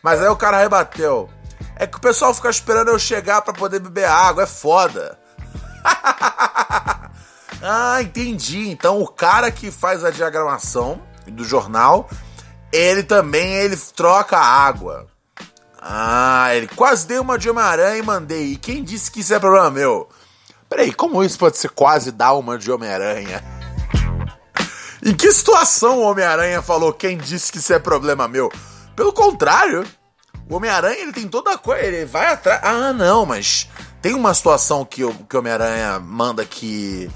Mas 0.00 0.22
aí 0.22 0.28
o 0.28 0.36
cara 0.36 0.60
rebateu. 0.60 1.28
É 1.74 1.86
que 1.86 1.98
o 1.98 2.00
pessoal 2.00 2.32
fica 2.32 2.48
esperando 2.48 2.88
eu 2.88 2.98
chegar 2.98 3.42
para 3.42 3.52
poder 3.52 3.80
beber 3.80 4.04
água, 4.04 4.44
é 4.44 4.46
foda. 4.46 5.18
ah, 7.62 8.00
entendi. 8.02 8.68
Então 8.68 9.00
o 9.00 9.08
cara 9.08 9.50
que 9.50 9.70
faz 9.70 10.04
a 10.04 10.10
diagramação 10.10 11.00
do 11.26 11.44
jornal, 11.44 12.08
ele 12.72 13.02
também 13.02 13.54
ele 13.54 13.76
troca 13.76 14.36
água. 14.36 15.06
Ah, 15.80 16.48
ele 16.54 16.68
quase 16.68 17.06
deu 17.06 17.22
uma 17.22 17.38
de 17.38 17.48
Homem-Aranha 17.48 17.98
e 17.98 18.02
mandei. 18.02 18.52
E 18.52 18.56
quem 18.56 18.82
disse 18.82 19.10
que 19.10 19.20
isso 19.20 19.34
é 19.34 19.38
problema 19.38 19.70
meu? 19.70 20.08
Peraí, 20.68 20.92
como 20.92 21.22
isso 21.22 21.38
pode 21.38 21.58
ser 21.58 21.70
quase 21.70 22.10
dar 22.10 22.34
uma 22.34 22.58
de 22.58 22.70
Homem-Aranha? 22.70 23.42
Em 25.04 25.14
que 25.14 25.30
situação 25.30 25.98
o 25.98 26.02
Homem-Aranha 26.02 26.60
falou 26.60 26.92
quem 26.92 27.16
disse 27.16 27.52
que 27.52 27.58
isso 27.58 27.72
é 27.72 27.78
problema 27.78 28.26
meu? 28.26 28.50
Pelo 28.96 29.12
contrário, 29.12 29.86
o 30.48 30.56
Homem-Aranha 30.56 31.02
ele 31.02 31.12
tem 31.12 31.28
toda 31.28 31.52
a 31.52 31.58
coisa, 31.58 31.84
ele 31.84 32.04
vai 32.04 32.32
atrás. 32.32 32.60
Ah, 32.64 32.92
não, 32.92 33.24
mas 33.24 33.68
tem 34.02 34.14
uma 34.14 34.34
situação 34.34 34.84
que 34.84 35.04
o 35.04 35.12
que 35.12 35.36
Homem-Aranha 35.36 36.00
manda 36.00 36.44
que 36.44 37.08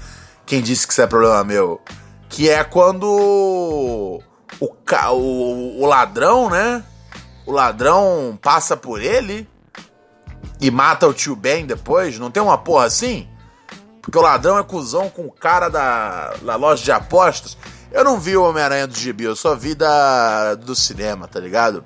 quem 0.45 0.61
disse 0.61 0.85
que 0.85 0.93
isso 0.93 1.01
é 1.01 1.07
problema 1.07 1.43
meu, 1.43 1.81
que 2.29 2.49
é 2.49 2.63
quando 2.63 3.03
o, 3.03 4.23
o, 4.59 5.81
o 5.81 5.85
ladrão, 5.85 6.49
né? 6.49 6.83
O 7.45 7.51
ladrão 7.51 8.37
passa 8.41 8.77
por 8.77 9.01
ele 9.01 9.47
e 10.59 10.69
mata 10.69 11.07
o 11.07 11.13
tio 11.13 11.35
Ben 11.35 11.65
depois. 11.65 12.19
Não 12.19 12.31
tem 12.31 12.41
uma 12.41 12.57
porra 12.57 12.85
assim? 12.85 13.27
Porque 14.01 14.17
o 14.17 14.21
ladrão 14.21 14.57
é 14.57 14.63
cuzão 14.63 15.09
com 15.09 15.25
o 15.25 15.31
cara 15.31 15.69
da, 15.69 16.33
da 16.41 16.55
loja 16.55 16.83
de 16.83 16.91
apostas. 16.91 17.57
Eu 17.91 18.03
não 18.03 18.19
vi 18.19 18.37
o 18.37 18.43
Homem-Aranha 18.43 18.87
do 18.87 18.95
Gibi, 18.95 19.25
eu 19.25 19.35
só 19.35 19.55
vi 19.55 19.75
da, 19.75 20.55
do 20.55 20.73
cinema, 20.73 21.27
tá 21.27 21.39
ligado? 21.39 21.83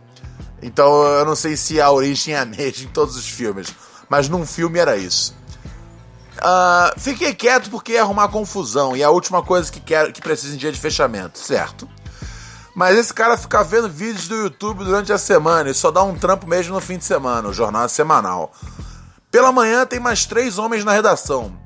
Então 0.62 1.04
eu 1.04 1.26
não 1.26 1.36
sei 1.36 1.58
se 1.58 1.82
a 1.82 1.92
origem 1.92 2.36
é 2.36 2.40
a 2.40 2.46
mesma 2.46 2.86
em 2.86 2.88
todos 2.88 3.16
os 3.16 3.28
filmes. 3.28 3.74
Mas 4.08 4.30
num 4.30 4.46
filme 4.46 4.80
era 4.80 4.96
isso. 4.96 5.36
Uh, 6.38 7.00
fiquei 7.00 7.34
quieto 7.34 7.70
porque 7.70 7.94
ia 7.94 8.02
arrumar 8.02 8.28
confusão. 8.28 8.96
E 8.96 9.02
é 9.02 9.06
a 9.06 9.10
última 9.10 9.42
coisa 9.42 9.72
que, 9.72 9.80
quero, 9.80 10.12
que 10.12 10.22
precisa 10.22 10.54
em 10.54 10.58
dia 10.58 10.72
de 10.72 10.80
fechamento, 10.80 11.40
certo? 11.40 11.88
Mas 12.76 12.98
esse 12.98 13.14
cara 13.14 13.38
fica 13.38 13.64
vendo 13.64 13.90
vídeos 13.90 14.28
do 14.28 14.36
YouTube 14.36 14.84
durante 14.84 15.14
a 15.14 15.18
semana 15.18 15.70
e 15.70 15.74
só 15.74 15.90
dá 15.92 16.04
um 16.04 16.16
trampo 16.16 16.46
mesmo 16.46 16.74
no 16.74 16.82
fim 16.82 16.98
de 16.98 17.06
semana. 17.06 17.48
O 17.48 17.54
jornal 17.54 17.86
é 17.86 17.88
semanal. 17.88 18.52
Pela 19.32 19.52
manhã 19.52 19.86
tem 19.86 20.00
mais 20.00 20.26
três 20.26 20.58
homens 20.58 20.84
na 20.84 20.92
redação. 20.92 21.58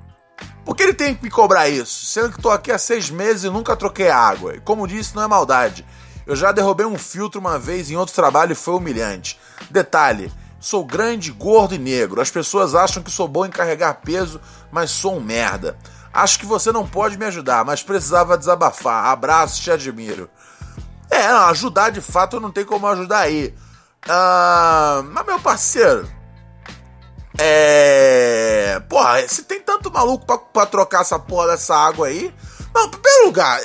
Por 0.63 0.75
que 0.75 0.83
ele 0.83 0.93
tem 0.93 1.15
que 1.15 1.23
me 1.23 1.31
cobrar 1.31 1.67
isso? 1.67 2.05
Sendo 2.05 2.31
que 2.31 2.41
tô 2.41 2.51
aqui 2.51 2.71
há 2.71 2.77
seis 2.77 3.09
meses 3.09 3.43
e 3.43 3.49
nunca 3.49 3.75
troquei 3.75 4.09
água. 4.09 4.55
E 4.55 4.59
como 4.59 4.87
disse, 4.87 5.15
não 5.15 5.23
é 5.23 5.27
maldade. 5.27 5.83
Eu 6.27 6.35
já 6.35 6.51
derrubei 6.51 6.85
um 6.85 6.97
filtro 6.97 7.39
uma 7.41 7.57
vez 7.57 7.89
em 7.89 7.95
outro 7.95 8.13
trabalho 8.13 8.51
e 8.51 8.55
foi 8.55 8.75
humilhante. 8.75 9.39
Detalhe: 9.71 10.31
sou 10.59 10.83
grande, 10.85 11.31
gordo 11.31 11.75
e 11.75 11.77
negro. 11.77 12.21
As 12.21 12.29
pessoas 12.29 12.75
acham 12.75 13.01
que 13.01 13.11
sou 13.11 13.27
bom 13.27 13.45
em 13.45 13.49
carregar 13.49 14.01
peso, 14.01 14.39
mas 14.71 14.91
sou 14.91 15.17
um 15.17 15.21
merda. 15.21 15.77
Acho 16.13 16.39
que 16.39 16.45
você 16.45 16.71
não 16.71 16.87
pode 16.87 17.17
me 17.17 17.25
ajudar, 17.25 17.63
mas 17.63 17.83
precisava 17.83 18.37
desabafar. 18.37 19.05
Abraço, 19.05 19.61
te 19.61 19.71
admiro. 19.71 20.29
É, 21.09 21.25
ajudar 21.25 21.89
de 21.89 22.01
fato 22.01 22.35
eu 22.35 22.39
não 22.39 22.51
tenho 22.51 22.67
como 22.67 22.87
ajudar 22.87 23.19
aí. 23.19 23.53
Ah, 24.07 25.03
mas, 25.11 25.25
meu 25.25 25.39
parceiro, 25.39 26.07
é. 27.37 28.81
Porra, 28.89 29.25
se 29.27 29.43
tem 29.43 29.61
tanto 29.61 29.91
maluco 29.91 30.25
pra, 30.25 30.37
pra 30.37 30.65
trocar 30.65 31.01
essa 31.01 31.17
porra 31.17 31.47
dessa 31.47 31.75
água 31.75 32.07
aí. 32.07 32.33
Não, 32.73 32.89
primeiro 32.89 33.25
lugar. 33.25 33.59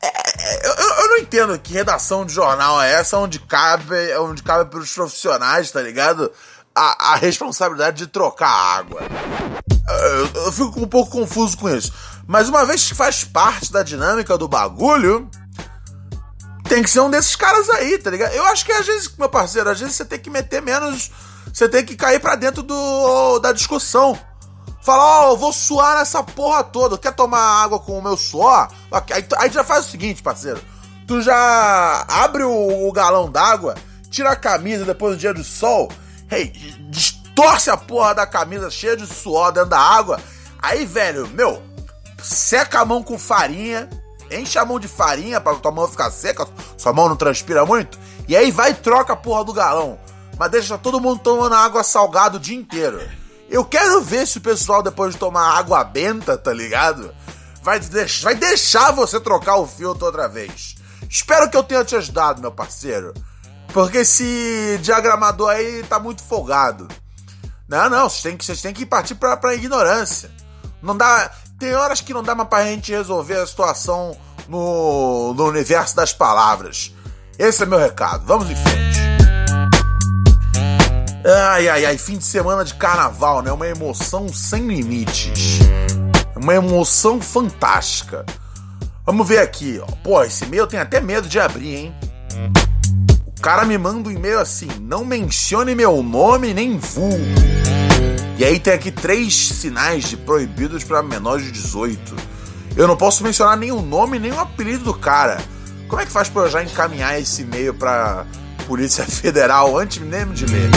É, 0.00 0.06
é, 0.06 0.66
eu, 0.66 0.74
eu, 0.74 1.08
não 1.08 1.18
entendo 1.18 1.58
que 1.58 1.72
redação 1.72 2.24
de 2.24 2.32
jornal 2.32 2.80
é 2.80 2.92
essa 2.92 3.18
onde 3.18 3.40
cabe, 3.40 3.94
onde 4.18 4.42
cabe 4.42 4.70
pros 4.70 4.92
profissionais, 4.92 5.70
tá 5.70 5.82
ligado? 5.82 6.30
A, 6.74 7.12
a 7.12 7.16
responsabilidade 7.16 7.98
de 7.98 8.06
trocar 8.06 8.48
água. 8.48 9.00
Eu, 9.88 10.42
eu 10.44 10.52
fico 10.52 10.80
um 10.80 10.86
pouco 10.86 11.10
confuso 11.10 11.56
com 11.56 11.68
isso. 11.68 11.92
Mas 12.26 12.48
uma 12.48 12.64
vez 12.64 12.86
que 12.86 12.94
faz 12.94 13.24
parte 13.24 13.72
da 13.72 13.82
dinâmica 13.82 14.38
do 14.38 14.46
bagulho, 14.46 15.28
tem 16.68 16.82
que 16.82 16.90
ser 16.90 17.00
um 17.00 17.10
desses 17.10 17.34
caras 17.34 17.68
aí, 17.70 17.98
tá 17.98 18.10
ligado? 18.10 18.32
Eu 18.34 18.44
acho 18.46 18.64
que 18.64 18.72
às 18.72 18.86
vezes, 18.86 19.10
meu 19.16 19.28
parceiro, 19.28 19.68
às 19.70 19.80
vezes 19.80 19.96
você 19.96 20.04
tem 20.04 20.18
que 20.18 20.30
meter 20.30 20.62
menos 20.62 21.10
você 21.52 21.68
tem 21.68 21.84
que 21.84 21.96
cair 21.96 22.20
pra 22.20 22.36
dentro 22.36 22.62
do, 22.62 23.38
da 23.40 23.52
discussão. 23.52 24.18
Falar, 24.88 25.04
ó, 25.04 25.28
oh, 25.28 25.32
eu 25.32 25.36
vou 25.36 25.52
suar 25.52 25.98
nessa 25.98 26.22
porra 26.22 26.64
toda. 26.64 26.96
Quer 26.96 27.12
tomar 27.12 27.62
água 27.62 27.78
com 27.78 27.98
o 27.98 28.02
meu 28.02 28.16
suor? 28.16 28.68
Aí, 28.90 29.26
aí 29.36 29.50
já 29.50 29.62
faz 29.62 29.84
o 29.84 29.90
seguinte, 29.90 30.22
parceiro. 30.22 30.62
Tu 31.06 31.20
já 31.20 32.06
abre 32.08 32.42
o, 32.42 32.88
o 32.88 32.90
galão 32.90 33.30
d'água, 33.30 33.74
tira 34.08 34.30
a 34.30 34.36
camisa 34.36 34.86
depois 34.86 35.14
do 35.14 35.20
dia 35.20 35.34
do 35.34 35.44
sol, 35.44 35.92
hey, 36.32 36.54
distorce 36.88 37.68
a 37.68 37.76
porra 37.76 38.14
da 38.14 38.26
camisa 38.26 38.70
cheia 38.70 38.96
de 38.96 39.06
suor 39.06 39.52
dentro 39.52 39.68
da 39.68 39.78
água. 39.78 40.18
Aí, 40.58 40.86
velho, 40.86 41.28
meu, 41.34 41.62
seca 42.22 42.80
a 42.80 42.84
mão 42.86 43.02
com 43.02 43.18
farinha, 43.18 43.90
enche 44.30 44.58
a 44.58 44.64
mão 44.64 44.80
de 44.80 44.88
farinha 44.88 45.38
pra 45.38 45.54
tua 45.56 45.70
mão 45.70 45.86
ficar 45.86 46.10
seca, 46.10 46.48
sua 46.78 46.94
mão 46.94 47.10
não 47.10 47.16
transpira 47.16 47.66
muito, 47.66 47.98
e 48.26 48.34
aí 48.34 48.50
vai 48.50 48.70
e 48.70 48.74
troca 48.74 49.12
a 49.12 49.16
porra 49.16 49.44
do 49.44 49.52
galão 49.52 49.98
mas 50.38 50.52
deixa 50.52 50.78
todo 50.78 51.00
mundo 51.00 51.20
tomando 51.20 51.54
água 51.54 51.82
salgada 51.82 52.36
o 52.36 52.40
dia 52.40 52.56
inteiro. 52.56 53.00
Eu 53.48 53.64
quero 53.64 54.02
ver 54.02 54.26
se 54.26 54.38
o 54.38 54.42
pessoal, 54.42 54.82
depois 54.82 55.14
de 55.14 55.20
tomar 55.20 55.56
água 55.56 55.82
benta, 55.82 56.36
tá 56.36 56.52
ligado? 56.52 57.14
Vai, 57.62 57.80
deix 57.80 58.22
vai 58.22 58.34
deixar 58.34 58.92
você 58.92 59.18
trocar 59.18 59.56
o 59.56 59.66
filtro 59.66 60.06
outra 60.06 60.28
vez. 60.28 60.76
Espero 61.08 61.48
que 61.48 61.56
eu 61.56 61.62
tenha 61.62 61.84
te 61.84 61.96
ajudado, 61.96 62.40
meu 62.40 62.52
parceiro. 62.52 63.14
Porque 63.72 63.98
esse 63.98 64.78
diagramador 64.82 65.50
aí 65.50 65.82
tá 65.84 65.98
muito 65.98 66.22
folgado. 66.22 66.88
Não, 67.68 67.88
não, 67.90 68.08
vocês 68.08 68.22
têm 68.22 68.36
que, 68.36 68.44
vocês 68.44 68.62
têm 68.62 68.72
que 68.72 68.86
partir 68.86 69.14
pra, 69.14 69.36
pra 69.36 69.54
ignorância. 69.54 70.30
Não 70.82 70.96
dá. 70.96 71.30
Tem 71.58 71.74
horas 71.74 72.00
que 72.00 72.14
não 72.14 72.22
dá 72.22 72.34
mais 72.34 72.48
pra 72.48 72.64
gente 72.64 72.92
resolver 72.92 73.36
a 73.36 73.46
situação 73.46 74.16
no, 74.48 75.34
no 75.34 75.46
universo 75.46 75.94
das 75.94 76.12
palavras. 76.12 76.94
Esse 77.38 77.62
é 77.62 77.66
meu 77.66 77.78
recado. 77.78 78.24
Vamos 78.26 78.50
em 78.50 78.56
frente. 78.56 78.97
Ai, 81.30 81.68
ai, 81.68 81.84
ai, 81.84 81.98
fim 81.98 82.16
de 82.16 82.24
semana 82.24 82.64
de 82.64 82.72
carnaval, 82.72 83.42
né? 83.42 83.52
Uma 83.52 83.68
emoção 83.68 84.32
sem 84.32 84.66
limites. 84.66 85.58
Uma 86.34 86.54
emoção 86.54 87.20
fantástica. 87.20 88.24
Vamos 89.04 89.28
ver 89.28 89.40
aqui, 89.40 89.78
ó. 89.82 89.86
Pô, 90.02 90.24
esse 90.24 90.44
e-mail 90.44 90.62
eu 90.62 90.66
tenho 90.66 90.82
até 90.82 91.02
medo 91.02 91.28
de 91.28 91.38
abrir, 91.38 91.74
hein? 91.74 91.94
O 93.26 93.42
cara 93.42 93.66
me 93.66 93.76
manda 93.76 94.08
um 94.08 94.12
e-mail 94.12 94.38
assim: 94.38 94.68
não 94.80 95.04
mencione 95.04 95.74
meu 95.74 96.02
nome 96.02 96.54
nem 96.54 96.78
vulgo. 96.78 97.18
E 98.38 98.42
aí 98.42 98.58
tem 98.58 98.72
aqui 98.72 98.90
três 98.90 99.36
sinais 99.36 100.04
de 100.04 100.16
proibidos 100.16 100.82
para 100.82 101.02
menores 101.02 101.44
de 101.44 101.52
18. 101.52 102.16
Eu 102.74 102.88
não 102.88 102.96
posso 102.96 103.22
mencionar 103.22 103.58
nem 103.58 103.70
o 103.70 103.82
nome 103.82 104.18
nem 104.18 104.32
o 104.32 104.40
apelido 104.40 104.84
do 104.84 104.94
cara. 104.94 105.36
Como 105.88 106.00
é 106.00 106.06
que 106.06 106.12
faz 106.12 106.30
pra 106.30 106.44
eu 106.44 106.50
já 106.50 106.62
encaminhar 106.62 107.20
esse 107.20 107.42
e-mail 107.42 107.74
pra 107.74 108.24
Polícia 108.66 109.04
Federal 109.06 109.76
antes 109.76 109.98
mesmo 109.98 110.32
de 110.32 110.46
ler? 110.46 110.70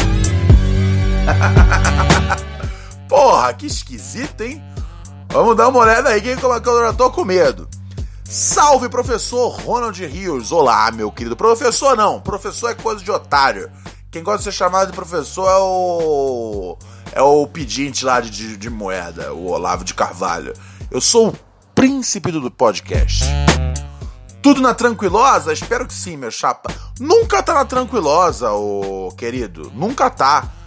Porra, 3.07 3.53
que 3.53 3.67
esquisito, 3.67 4.41
hein? 4.41 4.61
Vamos 5.29 5.55
dar 5.55 5.67
uma 5.69 5.79
olhada 5.79 6.09
aí 6.09 6.21
quem 6.21 6.35
colocou 6.37 6.81
já 6.81 6.93
tô 6.93 7.09
com 7.11 7.23
medo. 7.23 7.67
Salve, 8.23 8.89
professor 8.89 9.49
Ronald 9.49 10.05
Rios. 10.05 10.51
Olá, 10.51 10.91
meu 10.91 11.11
querido. 11.11 11.35
Professor 11.35 11.95
não, 11.95 12.19
professor 12.19 12.69
é 12.69 12.75
coisa 12.75 13.03
de 13.03 13.11
otário. 13.11 13.69
Quem 14.09 14.23
gosta 14.23 14.39
de 14.39 14.43
ser 14.45 14.51
chamado 14.51 14.91
de 14.91 14.95
professor 14.95 15.47
é 15.47 15.57
o. 15.57 16.77
É 17.13 17.21
o 17.21 17.45
pedinte 17.45 18.05
lá 18.05 18.21
de, 18.21 18.55
de 18.55 18.69
moeda, 18.69 19.33
o 19.33 19.47
Olavo 19.47 19.83
de 19.83 19.93
Carvalho. 19.93 20.53
Eu 20.89 21.01
sou 21.01 21.29
o 21.29 21.37
príncipe 21.75 22.31
do 22.31 22.49
podcast. 22.49 23.25
Tudo 24.41 24.61
na 24.61 24.73
tranquilosa? 24.73 25.53
Espero 25.53 25.85
que 25.85 25.93
sim, 25.93 26.17
meu 26.17 26.31
chapa. 26.31 26.73
Nunca 26.99 27.43
tá 27.43 27.53
na 27.53 27.65
tranquilosa, 27.65 28.51
ô 28.51 29.13
querido. 29.17 29.71
Nunca 29.75 30.09
tá 30.09 30.60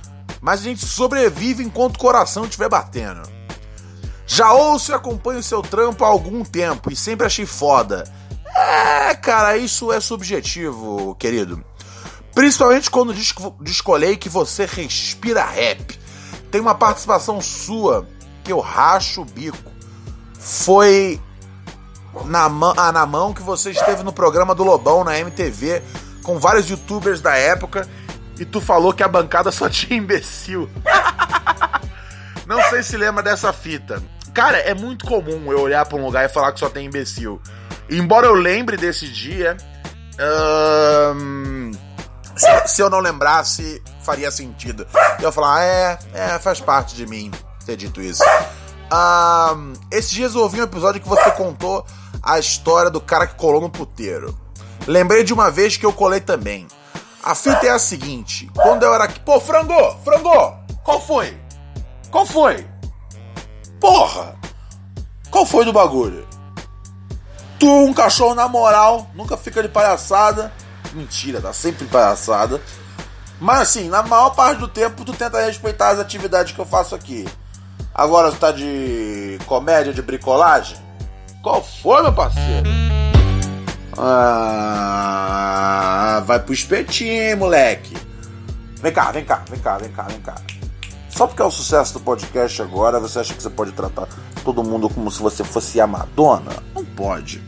mas 0.44 0.60
a 0.60 0.64
gente 0.64 0.84
sobrevive 0.84 1.64
enquanto 1.64 1.96
o 1.96 1.98
coração 1.98 2.44
estiver 2.44 2.68
batendo. 2.68 3.22
Já 4.26 4.52
ouço 4.52 4.92
e 4.92 4.94
acompanho 4.94 5.42
seu 5.42 5.62
trampo 5.62 6.04
há 6.04 6.08
algum 6.08 6.44
tempo 6.44 6.92
e 6.92 6.96
sempre 6.96 7.26
achei 7.26 7.46
foda. 7.46 8.04
É, 8.54 9.14
cara, 9.14 9.56
isso 9.56 9.90
é 9.90 9.98
subjetivo, 10.00 11.16
querido. 11.18 11.64
Principalmente 12.34 12.90
quando 12.90 13.14
descolhei 13.58 14.18
que 14.18 14.28
você 14.28 14.66
respira 14.66 15.42
rap. 15.42 15.98
Tem 16.50 16.60
uma 16.60 16.74
participação 16.74 17.40
sua 17.40 18.06
que 18.44 18.52
eu 18.52 18.60
racho 18.60 19.22
o 19.22 19.24
bico. 19.24 19.72
Foi 20.38 21.18
na, 22.26 22.50
mão, 22.50 22.74
ah, 22.76 22.92
na 22.92 23.06
mão 23.06 23.32
que 23.32 23.42
você 23.42 23.70
esteve 23.70 24.02
no 24.02 24.12
programa 24.12 24.54
do 24.54 24.62
Lobão 24.62 25.04
na 25.04 25.18
MTV 25.18 25.82
com 26.22 26.38
vários 26.38 26.68
youtubers 26.68 27.22
da 27.22 27.34
época 27.34 27.88
e 28.38 28.44
tu 28.44 28.60
falou 28.60 28.92
que 28.92 29.02
a 29.02 29.08
bancada 29.08 29.50
só 29.50 29.68
tinha 29.70 29.98
imbecil. 29.98 30.68
Não 32.46 32.60
sei 32.68 32.82
se 32.82 32.96
lembra 32.96 33.22
dessa 33.22 33.52
fita. 33.52 34.02
Cara, 34.32 34.58
é 34.58 34.74
muito 34.74 35.06
comum 35.06 35.50
eu 35.52 35.60
olhar 35.60 35.86
para 35.86 35.96
um 35.96 36.04
lugar 36.04 36.24
e 36.24 36.28
falar 36.28 36.52
que 36.52 36.60
só 36.60 36.68
tem 36.68 36.86
imbecil. 36.86 37.40
Embora 37.88 38.26
eu 38.26 38.34
lembre 38.34 38.76
desse 38.76 39.06
dia, 39.06 39.56
se, 42.36 42.68
se, 42.74 42.82
eu 42.82 42.90
não 42.90 42.98
lembrasse, 42.98 43.82
faria 44.02 44.30
sentido. 44.30 44.86
Eu 45.22 45.30
falar, 45.30 45.58
ah, 45.58 45.64
é, 45.64 45.98
é, 46.14 46.38
faz 46.38 46.60
parte 46.60 46.94
de 46.94 47.06
mim 47.06 47.30
ter 47.64 47.76
dito 47.76 48.02
isso. 48.02 48.22
Esses 49.90 50.10
dias 50.10 50.34
eu 50.34 50.42
ouvi 50.42 50.60
um 50.60 50.64
episódio 50.64 51.00
que 51.00 51.08
você 51.08 51.30
contou 51.32 51.86
a 52.22 52.38
história 52.38 52.90
do 52.90 53.00
cara 53.00 53.26
que 53.26 53.34
colou 53.36 53.60
no 53.60 53.70
puteiro. 53.70 54.36
Lembrei 54.86 55.24
de 55.24 55.32
uma 55.32 55.50
vez 55.50 55.76
que 55.76 55.86
eu 55.86 55.92
colei 55.92 56.20
também. 56.20 56.66
A 57.24 57.34
fita 57.34 57.66
é 57.66 57.70
a 57.70 57.78
seguinte: 57.78 58.50
quando 58.54 58.82
eu 58.82 58.94
era. 58.94 59.08
Pô, 59.08 59.40
frango! 59.40 59.96
Frango! 60.04 60.54
Qual 60.84 61.00
foi? 61.00 61.34
Qual 62.10 62.26
foi? 62.26 62.66
Porra! 63.80 64.36
Qual 65.30 65.46
foi 65.46 65.64
do 65.64 65.72
bagulho? 65.72 66.28
Tu, 67.58 67.66
um 67.66 67.94
cachorro 67.94 68.34
na 68.34 68.46
moral, 68.46 69.10
nunca 69.14 69.38
fica 69.38 69.62
de 69.62 69.70
palhaçada. 69.70 70.52
Mentira, 70.92 71.40
tá 71.40 71.52
sempre 71.54 71.86
palhaçada. 71.86 72.60
Mas 73.40 73.62
assim, 73.62 73.88
na 73.88 74.02
maior 74.02 74.30
parte 74.30 74.58
do 74.58 74.68
tempo 74.68 75.02
tu 75.02 75.14
tenta 75.14 75.40
respeitar 75.40 75.88
as 75.88 75.98
atividades 75.98 76.52
que 76.52 76.60
eu 76.60 76.66
faço 76.66 76.94
aqui. 76.94 77.26
Agora 77.94 78.30
tu 78.30 78.36
tá 78.36 78.52
de 78.52 79.38
comédia, 79.46 79.94
de 79.94 80.02
bricolagem? 80.02 80.76
Qual 81.42 81.64
foi, 81.64 82.02
meu 82.02 82.12
parceiro? 82.12 82.68
Ah, 83.96 85.44
vai 86.26 86.40
pro 86.40 86.52
espetinho, 86.52 87.36
moleque. 87.36 87.96
Vem 88.80 88.92
cá, 88.92 89.10
vem 89.12 89.24
cá, 89.24 89.42
vem 89.48 89.60
cá, 89.60 89.78
vem 89.78 89.90
cá, 89.90 90.02
vem 90.02 90.20
cá. 90.20 90.34
Só 91.08 91.26
porque 91.26 91.42
é 91.42 91.44
o 91.44 91.50
sucesso 91.50 91.94
do 91.94 92.00
podcast 92.00 92.60
agora, 92.60 92.98
você 92.98 93.20
acha 93.20 93.32
que 93.34 93.42
você 93.42 93.50
pode 93.50 93.72
tratar 93.72 94.08
todo 94.44 94.64
mundo 94.64 94.88
como 94.88 95.10
se 95.10 95.20
você 95.22 95.44
fosse 95.44 95.80
a 95.80 95.86
Madonna? 95.86 96.52
Não 96.74 96.84
pode. 96.84 97.42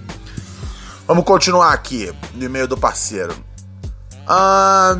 Vamos 1.06 1.24
continuar 1.24 1.72
aqui, 1.72 2.12
no 2.34 2.44
e-mail 2.44 2.66
do 2.66 2.76
parceiro. 2.76 3.34
Ah, 4.26 4.96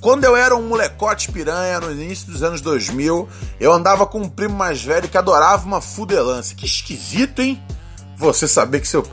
quando 0.00 0.24
eu 0.24 0.34
era 0.34 0.56
um 0.56 0.66
molecote 0.66 1.30
piranha, 1.30 1.78
no 1.78 1.92
início 1.92 2.26
dos 2.32 2.42
anos 2.42 2.60
2000, 2.62 3.28
eu 3.60 3.72
andava 3.72 4.06
com 4.06 4.20
um 4.20 4.28
primo 4.28 4.56
mais 4.56 4.82
velho 4.82 5.08
que 5.08 5.18
adorava 5.18 5.66
uma 5.66 5.80
fudelância. 5.80 6.56
Que 6.56 6.64
esquisito, 6.64 7.42
hein? 7.42 7.62
Você 8.16 8.48
saber 8.48 8.80
que 8.80 8.88
seu. 8.88 9.06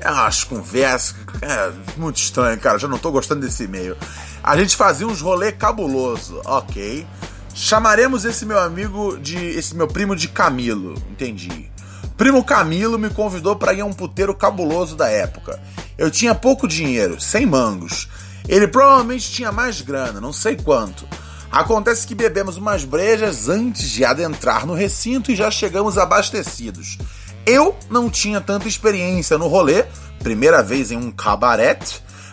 É 0.00 0.10
umas 0.10 0.44
conversas. 0.44 1.16
É 1.40 1.72
muito 1.96 2.16
estranho, 2.16 2.58
cara. 2.58 2.78
Já 2.78 2.88
não 2.88 2.98
tô 2.98 3.10
gostando 3.10 3.40
desse 3.40 3.64
e-mail. 3.64 3.96
A 4.42 4.56
gente 4.56 4.76
fazia 4.76 5.06
uns 5.06 5.20
rolê 5.20 5.52
cabuloso, 5.52 6.40
ok. 6.44 7.06
Chamaremos 7.54 8.24
esse 8.24 8.44
meu 8.44 8.58
amigo 8.58 9.16
de. 9.18 9.36
esse 9.36 9.76
meu 9.76 9.86
primo 9.86 10.16
de 10.16 10.28
Camilo, 10.28 10.94
entendi. 11.10 11.70
Primo 12.16 12.44
Camilo 12.44 12.98
me 12.98 13.10
convidou 13.10 13.56
para 13.56 13.72
ir 13.72 13.80
a 13.80 13.84
um 13.84 13.92
puteiro 13.92 14.34
cabuloso 14.34 14.96
da 14.96 15.08
época. 15.08 15.60
Eu 15.96 16.10
tinha 16.10 16.34
pouco 16.34 16.68
dinheiro, 16.68 17.20
sem 17.20 17.46
mangos. 17.46 18.08
Ele 18.48 18.68
provavelmente 18.68 19.30
tinha 19.30 19.50
mais 19.50 19.80
grana, 19.80 20.20
não 20.20 20.32
sei 20.32 20.56
quanto. 20.56 21.06
Acontece 21.50 22.06
que 22.06 22.14
bebemos 22.14 22.56
umas 22.56 22.84
brejas 22.84 23.48
antes 23.48 23.88
de 23.88 24.04
adentrar 24.04 24.66
no 24.66 24.74
recinto 24.74 25.30
e 25.30 25.36
já 25.36 25.50
chegamos 25.50 25.96
abastecidos. 25.96 26.98
Eu 27.46 27.76
não 27.90 28.08
tinha 28.08 28.40
tanta 28.40 28.66
experiência 28.66 29.36
no 29.36 29.48
rolê, 29.48 29.84
primeira 30.22 30.62
vez 30.62 30.90
em 30.90 30.96
um 30.96 31.10
cabaré, 31.10 31.78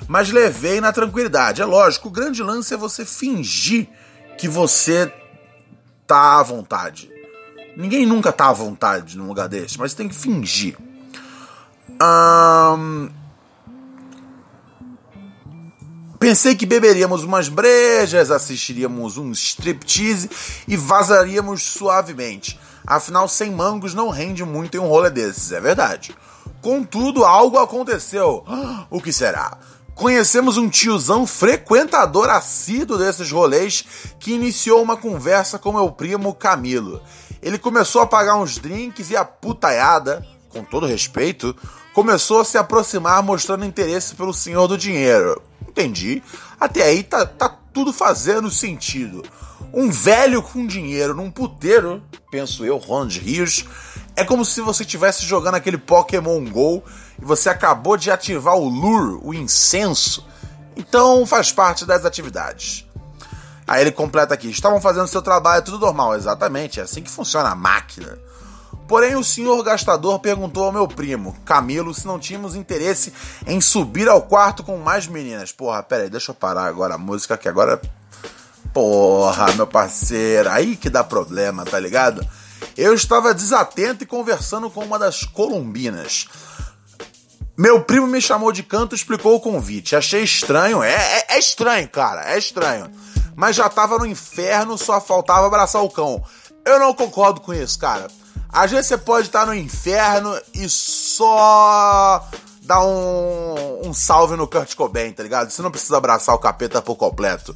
mas 0.08 0.32
levei 0.32 0.80
na 0.80 0.94
tranquilidade. 0.94 1.62
É 1.62 1.66
lógico, 1.66 2.08
o 2.08 2.12
grande 2.12 2.42
lance 2.42 2.74
é 2.74 2.78
você 2.78 3.06
fingir 3.06 3.88
que 4.38 4.48
você 4.48 5.12
tá 6.08 6.40
à 6.40 6.44
vontade. 6.44 7.12
Ninguém 7.76 8.06
nunca 8.06 8.32
tá 8.32 8.50
à 8.50 8.54
vontade 8.54 9.18
num 9.18 9.28
lugar 9.28 9.48
desse, 9.48 9.78
mas 9.78 9.94
tem 9.94 10.08
que 10.08 10.16
fingir. 10.16 10.78
Pensei 16.20 16.56
que 16.56 16.66
beberíamos 16.66 17.24
umas 17.24 17.50
brejas, 17.50 18.30
assistiríamos 18.30 19.18
um 19.18 19.32
striptease 19.32 20.30
e 20.68 20.78
vazaríamos 20.78 21.64
suavemente. 21.64 22.60
Afinal, 22.86 23.28
sem 23.28 23.52
mangos 23.52 23.94
não 23.94 24.10
rende 24.10 24.44
muito 24.44 24.76
em 24.76 24.80
um 24.80 24.88
rolê 24.88 25.10
desses, 25.10 25.52
é 25.52 25.60
verdade. 25.60 26.16
Contudo, 26.62 27.26
algo 27.26 27.58
aconteceu. 27.58 28.44
O 28.90 29.00
que 29.00 29.14
será? 29.14 29.58
Conhecemos 29.96 30.58
um 30.58 30.68
tiozão 30.68 31.26
frequentador 31.26 32.30
assíduo 32.30 32.98
desses 32.98 33.32
rolês 33.32 33.86
que 34.20 34.34
iniciou 34.34 34.82
uma 34.82 34.98
conversa 34.98 35.58
com 35.58 35.72
meu 35.72 35.92
primo 35.92 36.34
Camilo. 36.34 37.02
Ele 37.42 37.58
começou 37.58 38.02
a 38.02 38.08
pagar 38.08 38.36
uns 38.36 38.58
drinks 38.58 39.10
e 39.12 39.16
a 39.16 39.24
putaiada, 39.24 40.26
com 40.50 40.64
todo 40.64 40.86
respeito, 40.86 41.56
começou 41.94 42.42
a 42.42 42.46
se 42.46 42.58
aproximar 42.58 43.24
mostrando 43.24 43.66
interesse 43.66 44.16
pelo 44.16 44.34
senhor 44.34 44.68
do 44.68 44.78
dinheiro. 44.78 45.42
Entendi. 45.68 46.22
Até 46.60 46.84
aí 46.84 47.04
tá, 47.04 47.26
tá 47.26 47.50
tudo 47.74 47.94
fazendo 47.94 48.50
sentido. 48.52 49.24
Um 49.74 49.90
velho 49.90 50.42
com 50.42 50.68
dinheiro 50.68 51.16
num 51.16 51.32
puteiro, 51.32 52.04
penso 52.30 52.66
eu, 52.66 52.78
Ronald 52.78 53.18
Rios, 53.20 53.66
é 54.16 54.24
como 54.24 54.44
se 54.44 54.60
você 54.62 54.84
estivesse 54.84 55.26
jogando 55.26 55.56
aquele 55.56 55.78
Pokémon 55.78 56.44
GO 56.46 56.84
e 57.22 57.24
você 57.24 57.50
acabou 57.50 57.96
de 57.96 58.12
ativar 58.12 58.56
o 58.56 58.68
lure, 58.68 59.20
o 59.24 59.34
incenso. 59.34 60.28
Então 60.76 61.26
faz 61.26 61.52
parte 61.52 61.86
das 61.86 62.06
atividades. 62.06 62.86
Aí 63.66 63.82
ele 63.82 63.92
completa 63.92 64.34
aqui: 64.34 64.50
estavam 64.50 64.82
fazendo 64.82 65.08
seu 65.08 65.22
trabalho, 65.22 65.64
tudo 65.64 65.80
normal. 65.80 66.16
Exatamente, 66.16 66.80
é 66.80 66.84
assim 66.84 67.02
que 67.02 67.10
funciona 67.10 67.50
a 67.50 67.56
máquina. 67.56 68.18
Porém, 68.88 69.16
o 69.16 69.24
senhor 69.24 69.64
gastador 69.64 70.20
perguntou 70.20 70.66
ao 70.66 70.72
meu 70.74 70.86
primo, 70.86 71.34
Camilo, 71.46 71.94
se 71.94 72.06
não 72.06 72.20
tínhamos 72.20 72.56
interesse 72.56 73.14
em 73.48 73.62
subir 73.62 74.10
ao 74.10 74.22
quarto 74.22 74.64
com 74.64 74.76
mais 74.78 75.08
meninas. 75.08 75.54
Porra, 75.54 75.82
pera 75.82 76.04
aí, 76.04 76.10
deixa 76.10 76.32
eu 76.32 76.36
parar 76.36 76.66
agora 76.66 76.96
a 76.96 76.98
música, 76.98 77.38
que 77.38 77.48
agora. 77.48 77.80
Porra, 78.74 79.54
meu 79.54 79.68
parceiro, 79.68 80.50
aí 80.50 80.76
que 80.76 80.90
dá 80.90 81.04
problema, 81.04 81.66
tá 81.66 81.80
ligado? 81.80 82.26
Eu 82.78 82.94
estava 82.94 83.34
desatento 83.34 84.04
e 84.04 84.08
conversando 84.08 84.70
com 84.70 84.84
uma 84.84 84.98
das 84.98 85.24
colombinas. 85.24 86.28
Meu 87.58 87.84
primo 87.84 88.08
me 88.08 88.22
chamou 88.22 88.52
de 88.52 88.64
canto 88.64 88.96
e 88.96 88.98
explicou 88.98 89.36
o 89.36 89.40
convite. 89.40 89.96
Achei 89.96 90.24
estranho. 90.24 90.82
É, 90.82 90.94
é, 90.94 91.26
é 91.36 91.40
estranho, 91.40 91.88
cara. 91.90 92.34
É 92.34 92.38
estranho. 92.38 92.90
Mas 93.36 93.56
já 93.56 93.70
tava 93.70 93.98
no 93.98 94.06
inferno, 94.06 94.78
só 94.78 95.02
faltava 95.02 95.48
abraçar 95.48 95.84
o 95.84 95.90
cão. 95.90 96.24
Eu 96.66 96.80
não 96.80 96.94
concordo 96.94 97.42
com 97.42 97.54
isso, 97.54 97.78
cara. 97.78 98.08
Às 98.50 98.72
vezes 98.72 98.88
você 98.88 98.98
pode 98.98 99.28
estar 99.28 99.46
no 99.46 99.54
inferno 99.54 100.40
e 100.54 100.68
só 100.70 102.26
dar 102.64 102.86
um, 102.86 103.82
um 103.86 103.94
salve 103.94 104.36
no 104.36 104.48
Kurt 104.48 104.76
Cobain, 104.76 105.12
tá 105.12 105.24
ligado? 105.24 105.50
Você 105.50 105.62
não 105.62 105.72
precisa 105.72 105.98
abraçar 105.98 106.36
o 106.36 106.40
capeta 106.40 106.82
por 106.82 106.96
completo. 106.96 107.56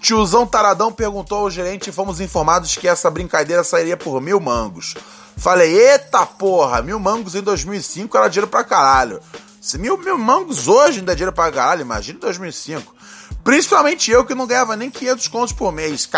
Tiozão 0.00 0.46
Taradão 0.46 0.92
perguntou 0.92 1.38
ao 1.38 1.50
gerente 1.50 1.90
e 1.90 1.92
fomos 1.92 2.20
informados 2.20 2.76
que 2.76 2.86
essa 2.86 3.10
brincadeira 3.10 3.64
sairia 3.64 3.96
por 3.96 4.20
mil 4.20 4.38
mangos. 4.38 4.94
Falei, 5.36 5.76
eita 5.76 6.24
porra, 6.24 6.80
mil 6.80 7.00
mangos 7.00 7.34
em 7.34 7.42
2005 7.42 8.16
era 8.16 8.28
dinheiro 8.28 8.46
pra 8.46 8.62
caralho. 8.62 9.20
Se 9.60 9.76
mil, 9.76 9.98
mil 9.98 10.16
mangos 10.16 10.68
hoje 10.68 11.00
ainda 11.00 11.10
é 11.10 11.14
dinheiro 11.16 11.34
pra 11.34 11.50
caralho, 11.50 11.80
imagina 11.80 12.16
em 12.16 12.20
2005. 12.20 12.94
Principalmente 13.42 14.12
eu 14.12 14.24
que 14.24 14.36
não 14.36 14.46
ganhava 14.46 14.76
nem 14.76 14.88
500 14.88 15.26
contos 15.26 15.52
por 15.52 15.72
mês. 15.72 16.08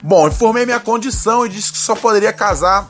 Bom, 0.00 0.28
informei 0.28 0.64
minha 0.64 0.80
condição 0.80 1.44
e 1.44 1.48
disse 1.48 1.72
que 1.72 1.78
só 1.78 1.96
poderia 1.96 2.32
casar 2.32 2.86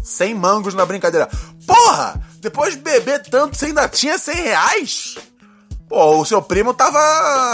sem 0.00 0.32
mangos 0.32 0.74
na 0.74 0.86
brincadeira. 0.86 1.28
Porra! 1.66 2.25
Depois 2.46 2.74
de 2.74 2.80
beber 2.80 3.22
tanto, 3.28 3.56
você 3.56 3.66
ainda 3.66 3.88
tinha 3.88 4.16
100 4.16 4.34
reais? 4.36 5.16
Pô, 5.88 6.20
o 6.20 6.24
seu 6.24 6.40
primo 6.40 6.72
tava 6.72 6.96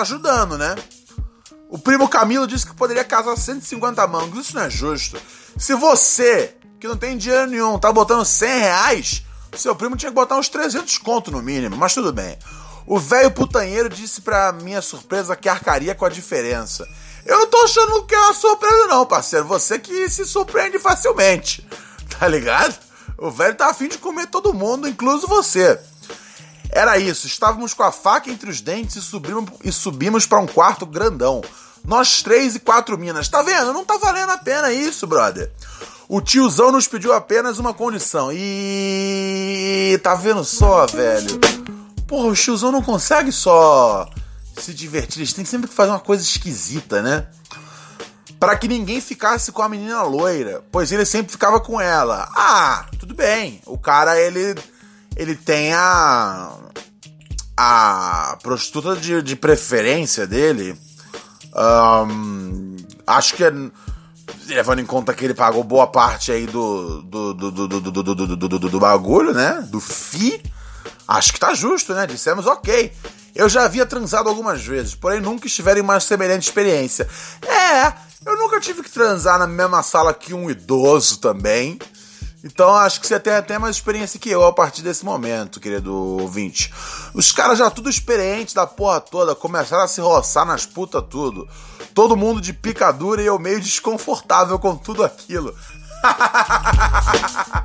ajudando, 0.02 0.59
né? 0.59 0.76
O 1.70 1.78
primo 1.78 2.07
Camilo 2.07 2.46
disse 2.46 2.66
que 2.66 2.76
poderia 2.76 3.02
casar 3.02 3.35
150 3.35 4.07
mangos. 4.07 4.38
Isso 4.38 4.55
não 4.55 4.64
é 4.64 4.68
justo. 4.68 5.18
Se 5.57 5.74
você, 5.74 6.55
que 6.78 6.87
não 6.87 6.98
tem 6.98 7.16
dinheiro 7.16 7.46
nenhum, 7.46 7.78
tá 7.78 7.90
botando 7.90 8.22
100 8.22 8.59
reais, 8.59 9.22
seu 9.57 9.74
primo 9.74 9.96
tinha 9.96 10.11
que 10.11 10.14
botar 10.14 10.37
uns 10.37 10.50
300 10.50 10.98
conto 10.98 11.31
no 11.31 11.40
mínimo, 11.40 11.74
mas 11.74 11.94
tudo 11.94 12.12
bem. 12.12 12.37
O 12.87 12.98
velho 12.98 13.31
putanheiro 13.31 13.88
disse 13.88 14.20
pra 14.20 14.52
minha 14.52 14.83
surpresa 14.83 15.35
que 15.35 15.48
arcaria 15.48 15.94
com 15.94 16.05
a 16.05 16.11
diferença. 16.11 16.87
Eu 17.24 17.38
não 17.38 17.46
tô 17.46 17.57
achando 17.62 18.05
que 18.05 18.14
é 18.14 18.20
uma 18.20 18.35
surpresa 18.35 18.88
não, 18.88 19.07
parceiro. 19.07 19.46
Você 19.46 19.78
que 19.78 20.07
se 20.11 20.26
surpreende 20.26 20.78
facilmente. 20.78 21.66
Tá 22.20 22.28
ligado? 22.28 22.91
O 23.22 23.30
velho 23.30 23.54
tá 23.54 23.70
afim 23.70 23.87
de 23.87 23.98
comer 23.98 24.26
todo 24.26 24.52
mundo, 24.52 24.88
incluso 24.88 25.28
você. 25.28 25.78
Era 26.68 26.98
isso, 26.98 27.28
estávamos 27.28 27.72
com 27.72 27.85
a 27.85 27.92
faca 27.92 28.28
entre 28.28 28.50
os 28.50 28.61
dentes 28.61 28.96
e 28.96 29.00
subimos, 29.00 29.48
e 29.62 29.70
subimos 29.70 30.26
para 30.26 30.40
um 30.40 30.46
quarto 30.46 30.85
grandão. 30.85 31.40
Nós 31.85 32.20
três 32.20 32.56
e 32.56 32.58
quatro 32.58 32.98
minas. 32.98 33.28
Tá 33.28 33.40
vendo? 33.42 33.72
Não 33.72 33.85
tá 33.85 33.96
valendo 33.96 34.30
a 34.30 34.38
pena 34.38 34.72
isso, 34.72 35.06
brother. 35.06 35.52
O 36.08 36.20
tiozão 36.20 36.72
nos 36.72 36.88
pediu 36.88 37.12
apenas 37.12 37.61
uma 37.61 37.72
condição. 37.72 38.30
E 38.32 40.00
tá 40.02 40.16
vendo 40.16 40.44
só, 40.44 40.85
velho? 40.87 41.38
Porra, 42.08 42.26
o 42.26 42.35
tiozão 42.35 42.72
não 42.72 42.82
consegue 42.82 43.30
só 43.30 44.11
se 44.58 44.74
divertir, 44.74 45.20
eles 45.20 45.32
têm 45.32 45.44
sempre 45.44 45.68
que 45.68 45.74
fazer 45.74 45.90
uma 45.90 46.00
coisa 46.00 46.24
esquisita, 46.24 47.00
né? 47.00 47.26
para 48.42 48.57
que 48.57 48.66
ninguém 48.66 49.00
ficasse 49.00 49.52
com 49.52 49.62
a 49.62 49.68
menina 49.68 50.02
loira, 50.02 50.64
pois 50.72 50.90
ele 50.90 51.05
sempre 51.05 51.31
ficava 51.31 51.61
com 51.61 51.81
ela. 51.81 52.28
Ah, 52.35 52.87
tudo 52.98 53.14
bem. 53.14 53.62
O 53.64 53.78
cara 53.78 54.20
ele 54.20 54.57
ele 55.14 55.37
tem 55.37 55.72
a 55.72 56.52
a 57.57 58.37
prostituta 58.42 58.96
de, 58.96 59.22
de 59.22 59.37
preferência 59.37 60.26
dele. 60.26 60.76
Um, 61.55 62.74
acho 63.07 63.37
que 63.37 63.44
levando 64.48 64.81
em 64.81 64.87
conta 64.87 65.14
que 65.14 65.24
ele 65.24 65.35
pagou 65.35 65.62
boa 65.62 65.87
parte 65.87 66.33
aí 66.33 66.44
do 66.44 67.00
do 67.02 67.35
do, 67.35 67.50
do, 67.52 67.68
do, 67.68 67.81
do, 67.81 68.02
do, 68.02 68.37
do, 68.37 68.48
do, 68.48 68.59
do 68.59 68.81
bagulho, 68.81 69.33
né? 69.33 69.64
Do 69.70 69.78
fi. 69.78 70.42
Acho 71.07 71.33
que 71.33 71.38
tá 71.38 71.55
justo, 71.55 71.94
né? 71.94 72.09
Dissemos 72.09 72.44
ok. 72.46 72.90
Eu 73.34 73.48
já 73.48 73.64
havia 73.64 73.86
transado 73.86 74.28
algumas 74.28 74.64
vezes, 74.64 74.94
porém 74.94 75.20
nunca 75.20 75.46
estivera 75.46 75.78
em 75.78 75.82
uma 75.82 75.98
semelhante 76.00 76.48
experiência. 76.48 77.08
É, 77.42 77.92
eu 78.24 78.36
nunca 78.36 78.60
tive 78.60 78.82
que 78.82 78.90
transar 78.90 79.38
na 79.38 79.46
mesma 79.46 79.82
sala 79.82 80.12
que 80.12 80.34
um 80.34 80.50
idoso 80.50 81.18
também. 81.18 81.78
Então 82.44 82.74
acho 82.74 83.00
que 83.00 83.06
você 83.06 83.20
tem 83.20 83.32
até 83.32 83.58
mais 83.58 83.76
experiência 83.76 84.18
que 84.18 84.28
eu 84.28 84.44
a 84.44 84.52
partir 84.52 84.82
desse 84.82 85.04
momento, 85.04 85.60
querido 85.60 85.94
ouvinte. 85.94 86.72
Os 87.14 87.30
caras 87.30 87.58
já 87.58 87.70
tudo 87.70 87.88
experientes 87.88 88.52
da 88.52 88.66
porra 88.66 89.00
toda, 89.00 89.34
começaram 89.34 89.84
a 89.84 89.88
se 89.88 90.00
roçar 90.00 90.44
nas 90.44 90.66
putas 90.66 91.04
tudo. 91.08 91.48
Todo 91.94 92.16
mundo 92.16 92.40
de 92.40 92.52
picadura 92.52 93.22
e 93.22 93.26
eu 93.26 93.38
meio 93.38 93.60
desconfortável 93.60 94.58
com 94.58 94.76
tudo 94.76 95.04
aquilo. 95.04 95.54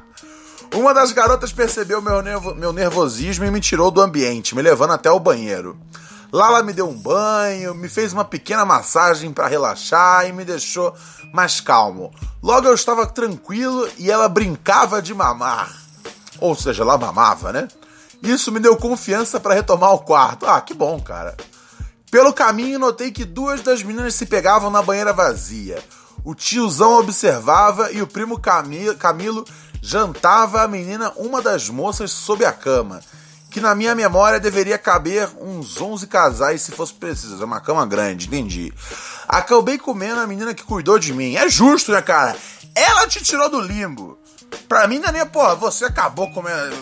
Uma 0.77 0.93
das 0.93 1.11
garotas 1.11 1.51
percebeu 1.51 1.99
meu, 2.03 2.21
nervo, 2.21 2.53
meu 2.53 2.71
nervosismo 2.71 3.43
e 3.43 3.49
me 3.49 3.59
tirou 3.59 3.89
do 3.89 3.99
ambiente, 3.99 4.55
me 4.55 4.61
levando 4.61 4.93
até 4.93 5.09
o 5.09 5.19
banheiro. 5.19 5.75
Lá 6.31 6.49
ela 6.49 6.61
me 6.61 6.71
deu 6.71 6.87
um 6.87 6.93
banho, 6.93 7.73
me 7.73 7.89
fez 7.89 8.13
uma 8.13 8.23
pequena 8.23 8.63
massagem 8.63 9.33
para 9.33 9.47
relaxar 9.47 10.27
e 10.27 10.31
me 10.31 10.45
deixou 10.45 10.93
mais 11.33 11.59
calmo. 11.59 12.13
Logo 12.43 12.67
eu 12.67 12.75
estava 12.75 13.07
tranquilo 13.07 13.89
e 13.97 14.11
ela 14.11 14.29
brincava 14.29 15.01
de 15.01 15.15
mamar. 15.15 15.75
Ou 16.39 16.55
seja, 16.55 16.83
ela 16.83 16.95
mamava, 16.95 17.51
né? 17.51 17.67
Isso 18.21 18.51
me 18.51 18.59
deu 18.59 18.77
confiança 18.77 19.39
para 19.39 19.55
retomar 19.55 19.91
o 19.93 19.99
quarto. 20.01 20.45
Ah, 20.45 20.61
que 20.61 20.75
bom, 20.75 20.99
cara. 20.99 21.35
Pelo 22.11 22.31
caminho 22.31 22.77
notei 22.77 23.09
que 23.09 23.25
duas 23.25 23.61
das 23.61 23.81
meninas 23.81 24.13
se 24.13 24.27
pegavam 24.27 24.69
na 24.69 24.83
banheira 24.83 25.11
vazia. 25.11 25.83
O 26.23 26.35
tiozão 26.35 26.99
observava 26.99 27.91
e 27.91 28.01
o 28.01 28.05
primo 28.05 28.39
Camilo 28.39 29.45
jantava 29.87 30.63
a 30.63 30.67
menina 30.67 31.13
uma 31.15 31.41
das 31.41 31.69
moças 31.69 32.11
sob 32.11 32.43
a 32.43 32.51
cama 32.51 32.99
que 33.49 33.61
na 33.61 33.73
minha 33.73 33.95
memória 33.95 34.37
deveria 34.37 34.77
caber 34.77 35.29
uns 35.39 35.79
11 35.79 36.05
casais 36.07 36.61
se 36.61 36.73
fosse 36.73 36.93
preciso. 36.93 37.41
É 37.41 37.45
uma 37.45 37.61
cama 37.61 37.85
grande, 37.85 38.27
entendi. 38.27 38.73
Acabei 39.25 39.77
comendo 39.77 40.19
a 40.19 40.27
menina 40.27 40.53
que 40.53 40.63
cuidou 40.63 40.99
de 40.99 41.13
mim. 41.13 41.37
É 41.37 41.49
justo, 41.49 41.93
né, 41.93 42.01
cara? 42.01 42.35
Ela 42.75 43.07
te 43.07 43.23
tirou 43.23 43.49
do 43.49 43.61
limbo. 43.61 44.19
Pra 44.67 44.87
mim, 44.87 44.99
não 44.99 45.07
é 45.07 45.11
nem, 45.13 45.25
pô, 45.25 45.55
você 45.55 45.85
acabou 45.85 46.29
comendo. 46.31 46.75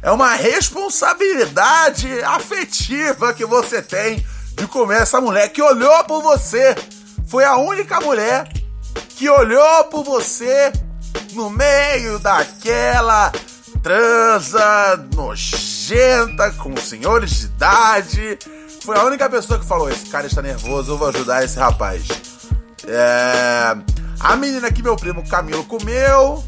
É 0.00 0.10
uma 0.10 0.32
responsabilidade 0.32 2.22
afetiva 2.22 3.34
que 3.34 3.44
você 3.44 3.82
tem 3.82 4.24
de 4.54 4.66
comer 4.66 5.02
essa 5.02 5.20
mulher 5.20 5.50
que 5.50 5.60
olhou 5.60 6.02
por 6.04 6.22
você. 6.22 6.74
Foi 7.28 7.44
a 7.44 7.58
única 7.58 8.00
mulher 8.00 8.50
que 9.10 9.28
olhou 9.28 9.84
por 9.84 10.02
você 10.02 10.72
no 11.32 11.50
meio 11.50 12.18
daquela 12.18 13.32
transa 13.82 15.08
nojenta 15.14 16.50
com 16.52 16.76
senhores 16.76 17.30
de 17.30 17.46
idade. 17.46 18.38
Foi 18.84 18.96
a 18.96 19.04
única 19.04 19.28
pessoa 19.28 19.58
que 19.58 19.66
falou: 19.66 19.90
esse 19.90 20.06
cara 20.06 20.26
está 20.26 20.42
nervoso, 20.42 20.92
eu 20.92 20.98
vou 20.98 21.08
ajudar 21.08 21.44
esse 21.44 21.58
rapaz. 21.58 22.06
É... 22.86 23.76
A 24.20 24.36
menina 24.36 24.70
que 24.70 24.82
meu 24.82 24.96
primo 24.96 25.26
Camilo 25.28 25.64
comeu. 25.64 26.44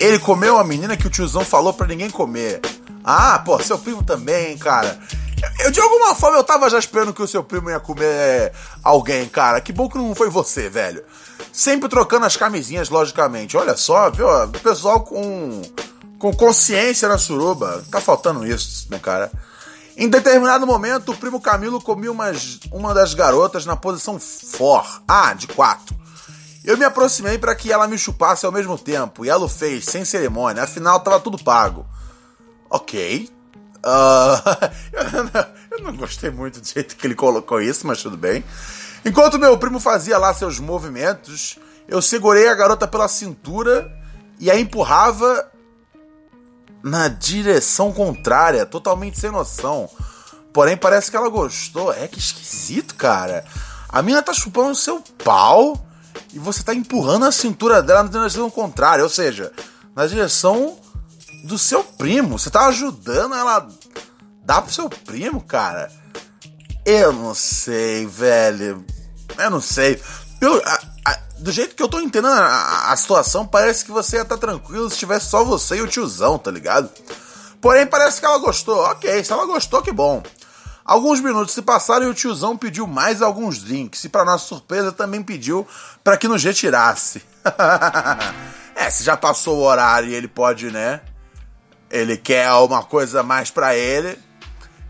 Ele 0.00 0.18
comeu 0.18 0.58
a 0.58 0.64
menina 0.64 0.96
que 0.96 1.06
o 1.06 1.10
tiozão 1.10 1.44
falou 1.44 1.72
para 1.72 1.86
ninguém 1.86 2.10
comer. 2.10 2.60
Ah, 3.04 3.38
pô, 3.38 3.60
seu 3.62 3.78
primo 3.78 4.02
também, 4.02 4.56
cara. 4.58 4.98
Eu, 5.60 5.70
de 5.70 5.80
alguma 5.80 6.14
forma, 6.14 6.38
eu 6.38 6.44
tava 6.44 6.68
já 6.70 6.78
esperando 6.78 7.12
que 7.12 7.22
o 7.22 7.28
seu 7.28 7.44
primo 7.44 7.70
ia 7.70 7.78
comer 7.78 8.52
alguém, 8.82 9.28
cara. 9.28 9.60
Que 9.60 9.72
bom 9.72 9.88
que 9.88 9.98
não 9.98 10.14
foi 10.14 10.28
você, 10.28 10.68
velho. 10.68 11.04
Sempre 11.54 11.88
trocando 11.88 12.26
as 12.26 12.36
camisinhas, 12.36 12.88
logicamente. 12.88 13.56
Olha 13.56 13.76
só, 13.76 14.10
viu? 14.10 14.26
O 14.26 14.48
pessoal 14.48 15.02
com, 15.02 15.62
com 16.18 16.32
consciência 16.32 17.08
na 17.08 17.16
suruba. 17.16 17.84
Tá 17.92 18.00
faltando 18.00 18.44
isso, 18.44 18.88
né, 18.90 18.98
cara? 18.98 19.30
Em 19.96 20.08
determinado 20.08 20.66
momento, 20.66 21.12
o 21.12 21.16
primo 21.16 21.40
Camilo 21.40 21.80
comia 21.80 22.10
umas, 22.10 22.58
uma 22.72 22.92
das 22.92 23.14
garotas 23.14 23.64
na 23.64 23.76
posição 23.76 24.18
for. 24.18 24.84
Ah, 25.06 25.32
de 25.32 25.46
quatro. 25.46 25.94
Eu 26.64 26.76
me 26.76 26.84
aproximei 26.84 27.38
para 27.38 27.54
que 27.54 27.72
ela 27.72 27.86
me 27.86 27.96
chupasse 27.96 28.44
ao 28.44 28.50
mesmo 28.50 28.76
tempo, 28.76 29.24
e 29.24 29.28
ela 29.28 29.44
o 29.44 29.48
fez, 29.48 29.84
sem 29.84 30.04
cerimônia, 30.04 30.64
afinal 30.64 30.98
tava 30.98 31.20
tudo 31.20 31.38
pago. 31.38 31.86
Ok. 32.68 33.30
Uh, 33.78 34.50
eu 35.70 35.84
não 35.84 35.94
gostei 35.94 36.30
muito 36.30 36.60
do 36.60 36.66
jeito 36.66 36.96
que 36.96 37.06
ele 37.06 37.14
colocou 37.14 37.60
isso, 37.60 37.86
mas 37.86 38.02
tudo 38.02 38.16
bem. 38.16 38.42
Enquanto 39.04 39.38
meu 39.38 39.58
primo 39.58 39.78
fazia 39.78 40.16
lá 40.16 40.32
seus 40.32 40.58
movimentos, 40.58 41.58
eu 41.86 42.00
segurei 42.00 42.48
a 42.48 42.54
garota 42.54 42.88
pela 42.88 43.08
cintura 43.08 43.92
e 44.40 44.50
a 44.50 44.58
empurrava 44.58 45.50
na 46.82 47.08
direção 47.08 47.92
contrária, 47.92 48.64
totalmente 48.66 49.18
sem 49.18 49.30
noção. 49.30 49.88
Porém, 50.52 50.76
parece 50.76 51.10
que 51.10 51.16
ela 51.16 51.28
gostou. 51.28 51.92
É 51.92 52.06
que 52.06 52.18
esquisito, 52.18 52.94
cara. 52.94 53.44
A 53.88 54.02
mina 54.02 54.22
tá 54.22 54.32
chupando 54.32 54.70
o 54.70 54.76
seu 54.76 55.02
pau 55.22 55.86
e 56.32 56.38
você 56.38 56.62
tá 56.62 56.74
empurrando 56.74 57.26
a 57.26 57.32
cintura 57.32 57.82
dela 57.82 58.04
na 58.04 58.10
direção 58.10 58.50
contrária, 58.50 59.02
ou 59.04 59.10
seja, 59.10 59.52
na 59.94 60.06
direção 60.06 60.78
do 61.44 61.58
seu 61.58 61.84
primo. 61.84 62.38
Você 62.38 62.50
tá 62.50 62.66
ajudando 62.66 63.34
ela 63.34 63.68
dar 64.44 64.62
pro 64.62 64.72
seu 64.72 64.88
primo, 64.88 65.40
cara. 65.42 65.90
Eu 66.84 67.12
não 67.12 67.34
sei, 67.34 68.06
velho. 68.06 68.84
Eu 69.38 69.50
não 69.50 69.60
sei. 69.60 70.00
Eu, 70.40 70.62
a, 70.66 70.80
a, 71.06 71.18
do 71.38 71.50
jeito 71.50 71.74
que 71.74 71.82
eu 71.82 71.88
tô 71.88 71.98
entendendo 71.98 72.34
a, 72.34 72.92
a, 72.92 72.96
situação, 72.96 73.46
parece 73.46 73.84
que 73.84 73.90
você 73.90 74.16
ia 74.16 74.24
tá 74.24 74.36
tranquilo 74.36 74.90
se 74.90 74.98
tivesse 74.98 75.30
só 75.30 75.42
você 75.42 75.76
e 75.76 75.80
o 75.80 75.88
tiozão, 75.88 76.38
tá 76.38 76.50
ligado? 76.50 76.90
Porém, 77.60 77.86
parece 77.86 78.20
que 78.20 78.26
ela 78.26 78.36
gostou. 78.36 78.78
Ok, 78.84 79.24
se 79.24 79.32
ela 79.32 79.46
gostou, 79.46 79.80
que 79.80 79.92
bom. 79.92 80.22
Alguns 80.84 81.20
minutos 81.20 81.54
se 81.54 81.62
passaram 81.62 82.06
e 82.06 82.10
o 82.10 82.14
tiozão 82.14 82.58
pediu 82.58 82.86
mais 82.86 83.22
alguns 83.22 83.62
drinks. 83.62 84.04
E, 84.04 84.08
para 84.10 84.26
nossa 84.26 84.46
surpresa, 84.46 84.92
também 84.92 85.22
pediu 85.22 85.66
para 86.02 86.18
que 86.18 86.28
nos 86.28 86.44
retirasse. 86.44 87.22
é, 88.76 88.90
se 88.90 89.02
já 89.02 89.16
passou 89.16 89.56
o 89.56 89.62
horário 89.62 90.10
e 90.10 90.14
ele 90.14 90.28
pode, 90.28 90.70
né? 90.70 91.00
Ele 91.90 92.18
quer 92.18 92.52
uma 92.52 92.82
coisa 92.82 93.22
mais 93.22 93.50
para 93.50 93.74
ele 93.74 94.18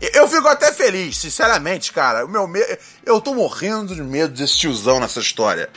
eu 0.01 0.27
fico 0.27 0.47
até 0.47 0.71
feliz, 0.71 1.17
sinceramente, 1.17 1.91
cara. 1.93 2.25
O 2.25 2.29
meu 2.29 2.47
me... 2.47 2.59
Eu 3.05 3.21
tô 3.21 3.33
morrendo 3.33 3.95
de 3.95 4.01
medo 4.01 4.33
desse 4.33 4.57
tiozão 4.57 4.99
nessa 4.99 5.19
história. 5.19 5.69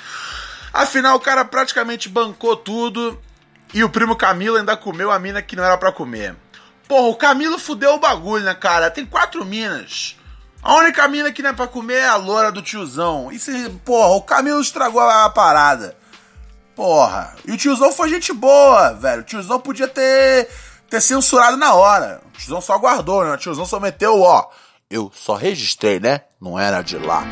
Afinal, 0.72 1.16
o 1.16 1.20
cara 1.20 1.44
praticamente 1.44 2.08
bancou 2.08 2.56
tudo 2.56 3.20
e 3.72 3.84
o 3.84 3.90
primo 3.90 4.16
Camilo 4.16 4.56
ainda 4.56 4.76
comeu 4.76 5.10
a 5.10 5.18
mina 5.18 5.42
que 5.42 5.56
não 5.56 5.64
era 5.64 5.76
para 5.76 5.92
comer. 5.92 6.36
Porra, 6.86 7.08
o 7.08 7.16
Camilo 7.16 7.58
fudeu 7.58 7.94
o 7.94 7.98
bagulho, 7.98 8.44
né, 8.44 8.54
cara? 8.54 8.90
Tem 8.90 9.04
quatro 9.04 9.44
minas. 9.44 10.16
A 10.62 10.74
única 10.76 11.06
mina 11.06 11.30
que 11.30 11.42
não 11.42 11.50
é 11.50 11.52
pra 11.52 11.68
comer 11.68 11.98
é 11.98 12.08
a 12.08 12.16
loura 12.16 12.50
do 12.50 12.62
tiozão. 12.62 13.30
Se, 13.38 13.70
porra, 13.84 14.14
o 14.16 14.22
Camilo 14.22 14.60
estragou 14.60 15.00
a 15.00 15.28
parada. 15.30 15.96
Porra. 16.74 17.34
E 17.44 17.52
o 17.52 17.56
tiozão 17.56 17.92
foi 17.92 18.08
gente 18.08 18.32
boa, 18.32 18.92
velho. 18.94 19.20
O 19.20 19.24
tiozão 19.24 19.60
podia 19.60 19.86
ter, 19.88 20.48
ter 20.88 21.00
censurado 21.00 21.56
na 21.56 21.74
hora. 21.74 22.20
O 22.26 22.38
tiozão 22.38 22.60
só 22.60 22.78
guardou, 22.78 23.24
né? 23.24 23.32
O 23.32 23.38
tiozão 23.38 23.66
só 23.66 23.78
meteu, 23.78 24.20
ó. 24.20 24.48
Eu 24.90 25.12
só 25.14 25.34
registrei, 25.34 26.00
né? 26.00 26.22
Não 26.40 26.58
era 26.58 26.82
de 26.82 26.96
lá. 26.96 27.24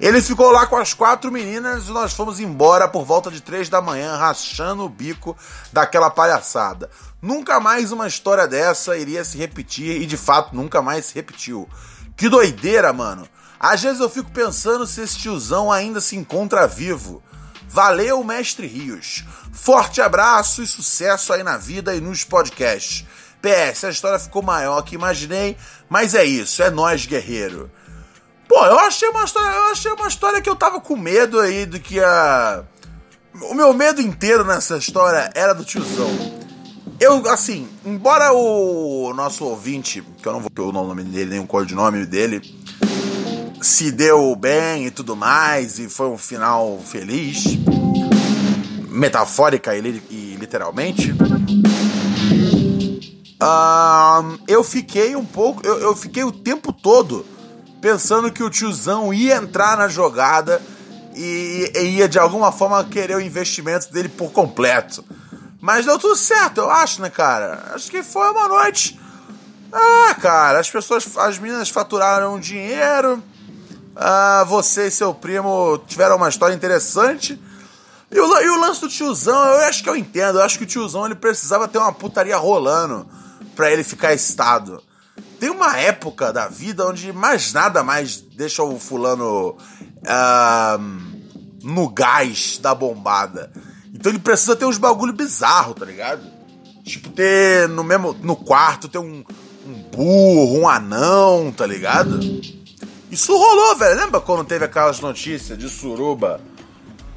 Ele 0.00 0.22
ficou 0.22 0.50
lá 0.52 0.64
com 0.64 0.76
as 0.76 0.94
quatro 0.94 1.30
meninas 1.30 1.88
e 1.88 1.90
nós 1.90 2.12
fomos 2.12 2.38
embora 2.38 2.86
por 2.86 3.04
volta 3.04 3.30
de 3.30 3.40
três 3.40 3.68
da 3.68 3.82
manhã, 3.82 4.16
rachando 4.16 4.84
o 4.84 4.88
bico 4.88 5.36
daquela 5.72 6.08
palhaçada. 6.08 6.88
Nunca 7.20 7.58
mais 7.58 7.90
uma 7.90 8.06
história 8.06 8.46
dessa 8.46 8.96
iria 8.96 9.24
se 9.24 9.36
repetir 9.36 10.00
e 10.00 10.06
de 10.06 10.16
fato 10.16 10.54
nunca 10.54 10.80
mais 10.80 11.06
se 11.06 11.14
repetiu. 11.16 11.68
Que 12.16 12.28
doideira, 12.28 12.92
mano. 12.92 13.28
Às 13.58 13.82
vezes 13.82 14.00
eu 14.00 14.08
fico 14.08 14.30
pensando 14.30 14.86
se 14.86 15.00
esse 15.00 15.18
tiozão 15.18 15.70
ainda 15.70 16.00
se 16.00 16.16
encontra 16.16 16.66
vivo. 16.68 17.20
Valeu, 17.68 18.24
mestre 18.24 18.66
Rios. 18.66 19.24
Forte 19.52 20.00
abraço 20.00 20.62
e 20.62 20.66
sucesso 20.66 21.32
aí 21.32 21.42
na 21.42 21.56
vida 21.56 21.94
e 21.94 22.00
nos 22.00 22.24
podcasts. 22.24 23.04
PS, 23.40 23.84
a 23.84 23.90
história 23.90 24.18
ficou 24.18 24.42
maior 24.42 24.82
que 24.82 24.94
imaginei, 24.94 25.56
mas 25.88 26.14
é 26.14 26.24
isso, 26.24 26.62
é 26.62 26.70
nós, 26.70 27.06
guerreiro. 27.06 27.70
Pô, 28.48 28.64
eu 28.64 28.78
achei 28.80 29.08
uma 29.10 29.24
história, 29.24 29.54
eu 29.54 29.66
achei 29.66 29.92
uma 29.92 30.08
história 30.08 30.40
que 30.40 30.48
eu 30.48 30.56
tava 30.56 30.80
com 30.80 30.96
medo 30.96 31.38
aí 31.38 31.66
do 31.66 31.78
que 31.78 32.00
a 32.00 32.64
o 33.42 33.54
meu 33.54 33.72
medo 33.72 34.00
inteiro 34.00 34.44
nessa 34.44 34.76
história 34.76 35.30
era 35.34 35.52
do 35.52 35.64
tiozão. 35.64 36.08
Eu, 36.98 37.28
assim, 37.28 37.68
embora 37.84 38.32
o 38.32 39.12
nosso 39.14 39.44
ouvinte, 39.44 40.02
que 40.20 40.26
eu 40.26 40.32
não 40.32 40.40
vou 40.40 40.50
pelo 40.50 40.70
o 40.70 40.72
nome 40.72 41.04
dele, 41.04 41.30
nem 41.30 41.40
o 41.40 41.46
codinome 41.46 42.04
dele, 42.04 42.42
se 43.60 43.90
deu 43.90 44.34
bem 44.36 44.86
e 44.86 44.90
tudo 44.90 45.16
mais, 45.16 45.78
e 45.78 45.88
foi 45.88 46.08
um 46.08 46.18
final 46.18 46.78
feliz, 46.84 47.44
metafórica 48.88 49.76
e, 49.76 50.36
literalmente, 50.38 51.12
uh, 53.42 54.38
eu 54.46 54.62
fiquei 54.64 55.16
um 55.16 55.24
pouco, 55.24 55.66
eu, 55.66 55.78
eu 55.80 55.96
fiquei 55.96 56.24
o 56.24 56.32
tempo 56.32 56.72
todo 56.72 57.24
pensando 57.80 58.30
que 58.32 58.42
o 58.42 58.50
tiozão 58.50 59.12
ia 59.12 59.36
entrar 59.36 59.76
na 59.76 59.88
jogada 59.88 60.60
e, 61.14 61.70
e 61.74 61.80
ia 61.96 62.08
de 62.08 62.18
alguma 62.18 62.52
forma 62.52 62.82
querer 62.84 63.16
o 63.16 63.20
investimento 63.20 63.92
dele 63.92 64.08
por 64.08 64.32
completo. 64.32 65.04
Mas 65.60 65.84
deu 65.84 65.98
tudo 65.98 66.16
certo, 66.16 66.58
eu 66.58 66.70
acho, 66.70 67.02
né, 67.02 67.10
cara? 67.10 67.72
Acho 67.74 67.90
que 67.90 68.02
foi 68.02 68.30
uma 68.30 68.46
noite. 68.46 68.98
Ah, 69.72 70.14
cara, 70.20 70.60
as 70.60 70.70
pessoas, 70.70 71.16
as 71.16 71.38
meninas 71.38 71.68
faturaram 71.68 72.38
dinheiro. 72.38 73.22
Ah, 74.00 74.44
você 74.46 74.86
e 74.86 74.90
seu 74.92 75.12
primo 75.12 75.76
tiveram 75.88 76.16
uma 76.16 76.28
história 76.28 76.54
interessante. 76.54 77.36
E 78.08 78.20
o, 78.20 78.40
e 78.40 78.48
o 78.48 78.60
lance 78.60 78.80
do 78.80 78.88
tiozão, 78.88 79.44
eu 79.44 79.66
acho 79.66 79.82
que 79.82 79.90
eu 79.90 79.96
entendo. 79.96 80.38
Eu 80.38 80.44
acho 80.44 80.56
que 80.56 80.62
o 80.62 80.68
tiozão 80.68 81.04
ele 81.04 81.16
precisava 81.16 81.66
ter 81.66 81.78
uma 81.78 81.92
putaria 81.92 82.36
rolando 82.36 83.08
pra 83.56 83.72
ele 83.72 83.82
ficar 83.82 84.14
estado. 84.14 84.80
Tem 85.40 85.50
uma 85.50 85.76
época 85.76 86.32
da 86.32 86.46
vida 86.46 86.86
onde 86.86 87.12
mais 87.12 87.52
nada 87.52 87.82
mais 87.82 88.20
deixa 88.20 88.62
o 88.62 88.78
fulano 88.78 89.56
uh, 89.56 90.78
no 91.60 91.88
gás 91.88 92.56
da 92.62 92.76
bombada. 92.76 93.52
Então 93.92 94.12
ele 94.12 94.20
precisa 94.20 94.54
ter 94.54 94.64
uns 94.64 94.78
bagulho 94.78 95.12
bizarro, 95.12 95.74
tá 95.74 95.84
ligado? 95.84 96.22
Tipo, 96.84 97.10
ter 97.10 97.68
no 97.68 97.82
mesmo. 97.82 98.14
no 98.22 98.36
quarto 98.36 98.88
ter 98.88 98.98
um, 98.98 99.24
um 99.66 99.82
burro, 99.90 100.60
um 100.60 100.68
anão, 100.68 101.52
tá 101.52 101.66
ligado? 101.66 102.20
Isso 103.18 103.36
rolou, 103.36 103.74
velho. 103.74 103.98
Lembra 103.98 104.20
quando 104.20 104.44
teve 104.44 104.64
aquelas 104.64 105.00
notícias 105.00 105.58
de 105.58 105.68
suruba 105.68 106.40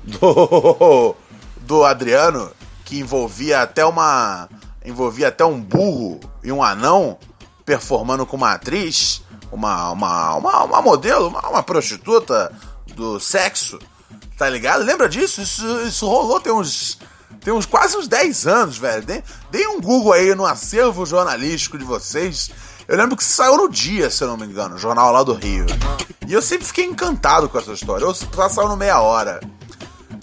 do, 0.03 1.15
do 1.61 1.83
Adriano 1.85 2.51
que 2.83 2.97
envolvia 2.97 3.61
até 3.61 3.85
uma. 3.85 4.49
envolvia 4.83 5.27
até 5.27 5.45
um 5.45 5.61
burro 5.61 6.19
e 6.43 6.51
um 6.51 6.63
anão 6.63 7.19
performando 7.63 8.25
com 8.25 8.35
uma 8.35 8.53
atriz, 8.53 9.21
uma, 9.51 9.91
uma, 9.91 10.35
uma, 10.37 10.63
uma 10.63 10.81
modelo, 10.81 11.27
uma, 11.27 11.47
uma 11.47 11.61
prostituta 11.61 12.51
do 12.95 13.19
sexo? 13.19 13.77
Tá 14.39 14.49
ligado? 14.49 14.83
Lembra 14.83 15.07
disso? 15.07 15.39
Isso, 15.39 15.81
isso 15.81 16.07
rolou 16.07 16.39
tem 16.39 16.51
uns. 16.51 16.97
Tem 17.41 17.53
uns 17.53 17.67
quase 17.67 17.95
uns 17.95 18.07
10 18.07 18.47
anos, 18.47 18.77
velho. 18.79 19.05
Deem, 19.51 19.67
um 19.67 19.79
Google 19.79 20.13
aí 20.13 20.33
no 20.33 20.47
acervo 20.47 21.05
jornalístico 21.05 21.77
de 21.77 21.83
vocês. 21.83 22.49
Eu 22.91 22.97
lembro 22.97 23.15
que 23.15 23.23
saiu 23.23 23.55
no 23.55 23.69
dia, 23.69 24.09
se 24.09 24.21
eu 24.21 24.27
não 24.27 24.35
me 24.35 24.45
engano, 24.45 24.77
jornal 24.77 25.13
lá 25.13 25.23
do 25.23 25.33
Rio. 25.33 25.65
E 26.27 26.33
eu 26.33 26.41
sempre 26.41 26.65
fiquei 26.65 26.83
encantado 26.83 27.47
com 27.47 27.57
essa 27.57 27.71
história. 27.71 28.05
Ou 28.05 28.13
só 28.13 28.49
saiu 28.49 28.67
no 28.67 28.75
meia 28.75 28.99
hora. 28.99 29.39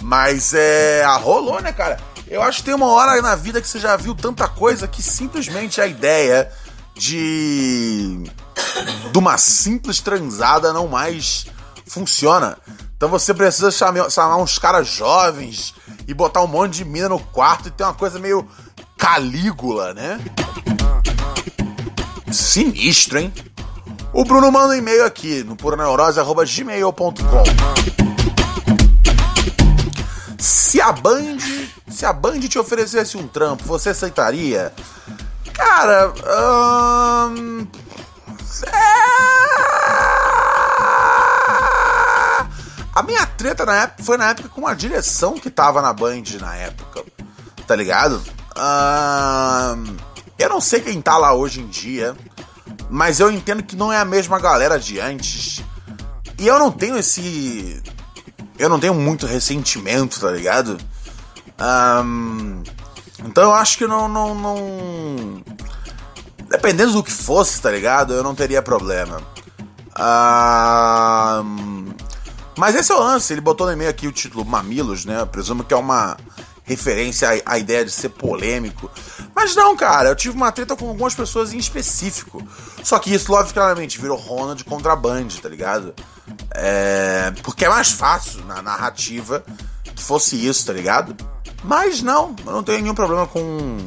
Mas 0.02 0.52
é. 0.52 1.02
rolou, 1.16 1.62
né, 1.62 1.72
cara? 1.72 1.98
Eu 2.26 2.42
acho 2.42 2.58
que 2.58 2.64
tem 2.64 2.74
uma 2.74 2.88
hora 2.88 3.22
na 3.22 3.34
vida 3.34 3.62
que 3.62 3.66
você 3.66 3.78
já 3.78 3.96
viu 3.96 4.14
tanta 4.14 4.46
coisa 4.46 4.86
que 4.86 5.02
simplesmente 5.02 5.80
a 5.80 5.86
ideia 5.86 6.52
de. 6.94 8.24
de 9.12 9.18
uma 9.18 9.38
simples 9.38 10.00
transada 10.00 10.70
não 10.70 10.88
mais 10.88 11.46
funciona. 11.86 12.58
Então 12.98 13.08
você 13.08 13.32
precisa 13.32 13.70
chamar, 13.70 14.10
chamar 14.10 14.36
uns 14.36 14.58
caras 14.58 14.86
jovens 14.86 15.74
e 16.06 16.12
botar 16.12 16.42
um 16.42 16.46
monte 16.46 16.74
de 16.74 16.84
mina 16.84 17.08
no 17.08 17.18
quarto 17.18 17.68
e 17.68 17.70
ter 17.70 17.84
uma 17.84 17.94
coisa 17.94 18.18
meio 18.18 18.46
Calígula, 18.98 19.94
né? 19.94 20.20
Sinistro, 22.32 23.18
hein? 23.18 23.32
O 24.12 24.24
Bruno 24.24 24.50
manda 24.50 24.74
um 24.74 24.76
e-mail 24.76 25.04
aqui 25.04 25.44
no 25.44 25.56
puroneurose.gmail.com 25.56 27.44
Se 30.38 30.80
a 30.80 30.92
Band. 30.92 31.38
Se 31.88 32.04
a 32.06 32.12
Band 32.12 32.40
te 32.40 32.58
oferecesse 32.58 33.16
um 33.16 33.26
trampo, 33.26 33.64
você 33.64 33.90
aceitaria? 33.90 34.72
Cara. 35.52 36.12
Hum, 37.30 37.66
é... 38.66 38.88
A 42.94 43.02
minha 43.04 43.24
treta 43.26 43.64
na 43.64 43.82
época 43.82 44.02
foi 44.02 44.16
na 44.16 44.30
época 44.30 44.48
com 44.48 44.66
a 44.66 44.74
direção 44.74 45.34
que 45.34 45.50
tava 45.50 45.80
na 45.80 45.92
Band 45.92 46.24
na 46.40 46.56
época. 46.56 47.04
Tá 47.66 47.76
ligado? 47.76 48.22
Uh, 48.56 49.96
eu 50.38 50.48
não 50.48 50.60
sei 50.60 50.80
quem 50.80 51.00
tá 51.00 51.16
lá 51.18 51.34
hoje 51.34 51.60
em 51.60 51.66
dia, 51.66 52.16
mas 52.88 53.20
eu 53.20 53.30
entendo 53.30 53.62
que 53.62 53.76
não 53.76 53.92
é 53.92 53.98
a 53.98 54.04
mesma 54.04 54.38
galera 54.38 54.78
de 54.78 55.00
antes. 55.00 55.62
E 56.38 56.46
eu 56.46 56.58
não 56.58 56.70
tenho 56.70 56.96
esse. 56.96 57.82
Eu 58.58 58.68
não 58.68 58.78
tenho 58.78 58.94
muito 58.94 59.26
ressentimento, 59.26 60.20
tá 60.20 60.30
ligado? 60.30 60.78
Um, 61.60 62.62
então 63.24 63.44
eu 63.44 63.52
acho 63.52 63.78
que 63.78 63.86
não, 63.86 64.08
não, 64.08 64.34
não. 64.34 65.42
Dependendo 66.48 66.92
do 66.92 67.02
que 67.02 67.12
fosse, 67.12 67.60
tá 67.60 67.70
ligado? 67.70 68.14
Eu 68.14 68.22
não 68.22 68.34
teria 68.34 68.62
problema. 68.62 69.20
Um, 69.98 71.86
mas 72.56 72.74
esse 72.74 72.92
é 72.92 72.94
o 72.94 73.00
lance, 73.00 73.32
ele 73.32 73.40
botou 73.40 73.66
no 73.66 73.72
e-mail 73.72 73.90
aqui 73.90 74.06
o 74.06 74.12
título 74.12 74.44
Mamilos, 74.44 75.04
né? 75.04 75.20
Eu 75.20 75.26
presumo 75.26 75.64
que 75.64 75.74
é 75.74 75.76
uma 75.76 76.16
referência 76.68 77.30
à, 77.30 77.54
à, 77.54 77.58
ideia 77.58 77.84
de 77.84 77.90
ser 77.90 78.10
polêmico. 78.10 78.90
Mas 79.34 79.56
não, 79.56 79.74
cara, 79.74 80.10
eu 80.10 80.16
tive 80.16 80.36
uma 80.36 80.52
treta 80.52 80.76
com 80.76 80.88
algumas 80.88 81.14
pessoas 81.14 81.54
em 81.54 81.58
específico. 81.58 82.46
Só 82.84 82.98
que 82.98 83.12
isso, 83.12 83.32
logicamente, 83.32 83.98
virou 83.98 84.18
Ronald 84.18 84.62
contra 84.64 84.94
Band, 84.94 85.28
tá 85.42 85.48
ligado? 85.48 85.94
É... 86.50 87.32
Porque 87.42 87.64
é 87.64 87.68
mais 87.68 87.90
fácil 87.90 88.44
na 88.44 88.60
narrativa 88.60 89.42
que 89.94 90.02
fosse 90.02 90.36
isso, 90.46 90.66
tá 90.66 90.72
ligado? 90.74 91.16
Mas 91.64 92.02
não, 92.02 92.36
eu 92.44 92.52
não 92.52 92.62
tenho 92.62 92.82
nenhum 92.82 92.94
problema 92.94 93.26
com. 93.26 93.78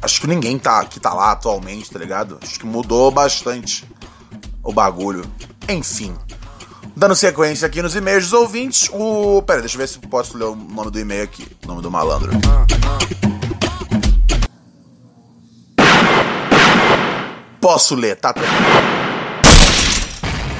Acho 0.00 0.20
que 0.20 0.26
ninguém 0.26 0.58
tá, 0.58 0.84
que 0.84 0.98
tá 0.98 1.12
lá 1.14 1.30
atualmente, 1.30 1.90
tá 1.90 1.98
ligado? 1.98 2.38
Acho 2.42 2.58
que 2.58 2.66
mudou 2.66 3.10
bastante 3.10 3.86
o 4.64 4.72
bagulho. 4.72 5.24
Enfim. 5.68 6.16
Dando 7.02 7.16
sequência 7.16 7.66
aqui 7.66 7.82
nos 7.82 7.96
e-mails 7.96 8.26
dos 8.26 8.32
ouvintes, 8.32 8.88
o. 8.92 9.42
Pera, 9.42 9.58
deixa 9.58 9.74
eu 9.74 9.80
ver 9.80 9.88
se 9.88 9.98
posso 9.98 10.38
ler 10.38 10.44
o 10.44 10.54
nome 10.54 10.88
do 10.88 11.00
e-mail 11.00 11.24
aqui. 11.24 11.44
O 11.64 11.66
nome 11.66 11.82
do 11.82 11.90
malandro. 11.90 12.30
Posso 17.60 17.96
ler, 17.96 18.14
tá? 18.14 18.32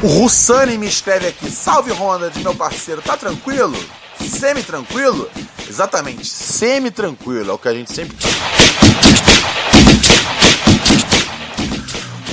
O 0.02 0.08
Russani 0.08 0.76
me 0.78 0.88
escreve 0.88 1.28
aqui. 1.28 1.48
Salve 1.48 1.92
Ronald, 1.92 2.36
meu 2.42 2.56
parceiro, 2.56 3.00
tá 3.00 3.16
tranquilo? 3.16 3.78
Semi-tranquilo? 4.18 5.30
Exatamente, 5.68 6.26
semi-tranquilo, 6.26 7.52
é 7.52 7.54
o 7.54 7.58
que 7.58 7.68
a 7.68 7.72
gente 7.72 7.92
sempre. 7.92 8.16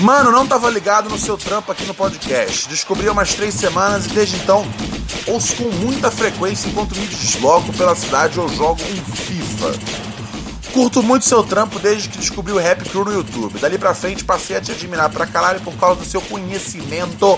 Mano, 0.01 0.31
não 0.31 0.47
tava 0.47 0.69
ligado 0.69 1.09
no 1.09 1.17
seu 1.17 1.37
trampo 1.37 1.71
aqui 1.71 1.85
no 1.85 1.93
podcast. 1.93 2.69
Descobri 2.69 3.07
há 3.07 3.11
umas 3.11 3.33
três 3.33 3.53
semanas 3.53 4.05
e 4.05 4.09
desde 4.09 4.37
então 4.37 4.65
ouço 5.27 5.55
com 5.55 5.69
muita 5.69 6.09
frequência 6.09 6.69
enquanto 6.69 6.95
me 6.95 7.05
desloco 7.05 7.73
pela 7.73 7.95
cidade 7.95 8.39
ou 8.39 8.47
jogo 8.47 8.81
um 8.81 9.13
FIFA. 9.13 9.73
Curto 10.71 11.03
muito 11.03 11.25
seu 11.25 11.43
trampo 11.43 11.79
desde 11.79 12.07
que 12.07 12.17
descobri 12.17 12.53
o 12.53 12.57
Rap 12.57 12.87
Crew 12.87 13.03
no 13.03 13.11
YouTube. 13.13 13.59
Dali 13.59 13.77
pra 13.77 13.93
frente 13.93 14.23
passei 14.23 14.55
a 14.55 14.61
te 14.61 14.71
admirar 14.71 15.09
pra 15.09 15.27
caralho 15.27 15.59
por 15.61 15.73
causa 15.73 15.99
do 15.99 16.05
seu 16.05 16.21
conhecimento 16.21 17.37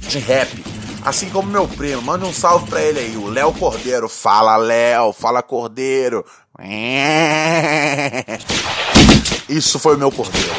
de 0.00 0.18
rap. 0.18 0.64
Assim 1.04 1.28
como 1.30 1.50
meu 1.50 1.66
primo, 1.66 2.00
manda 2.02 2.24
um 2.26 2.32
salve 2.32 2.68
pra 2.68 2.80
ele 2.80 2.98
aí, 2.98 3.16
o 3.16 3.28
Léo 3.28 3.52
Cordeiro. 3.52 4.08
Fala, 4.08 4.56
Léo, 4.56 5.12
fala 5.12 5.42
Cordeiro. 5.42 6.24
Isso 9.48 9.78
foi 9.78 9.96
o 9.96 9.98
meu 9.98 10.12
Cordeiro. 10.12 10.50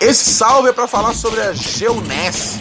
Esse 0.00 0.30
salve 0.30 0.68
é 0.68 0.72
pra 0.72 0.86
falar 0.86 1.14
sobre 1.14 1.40
a 1.40 1.52
Geonesse 1.52 2.60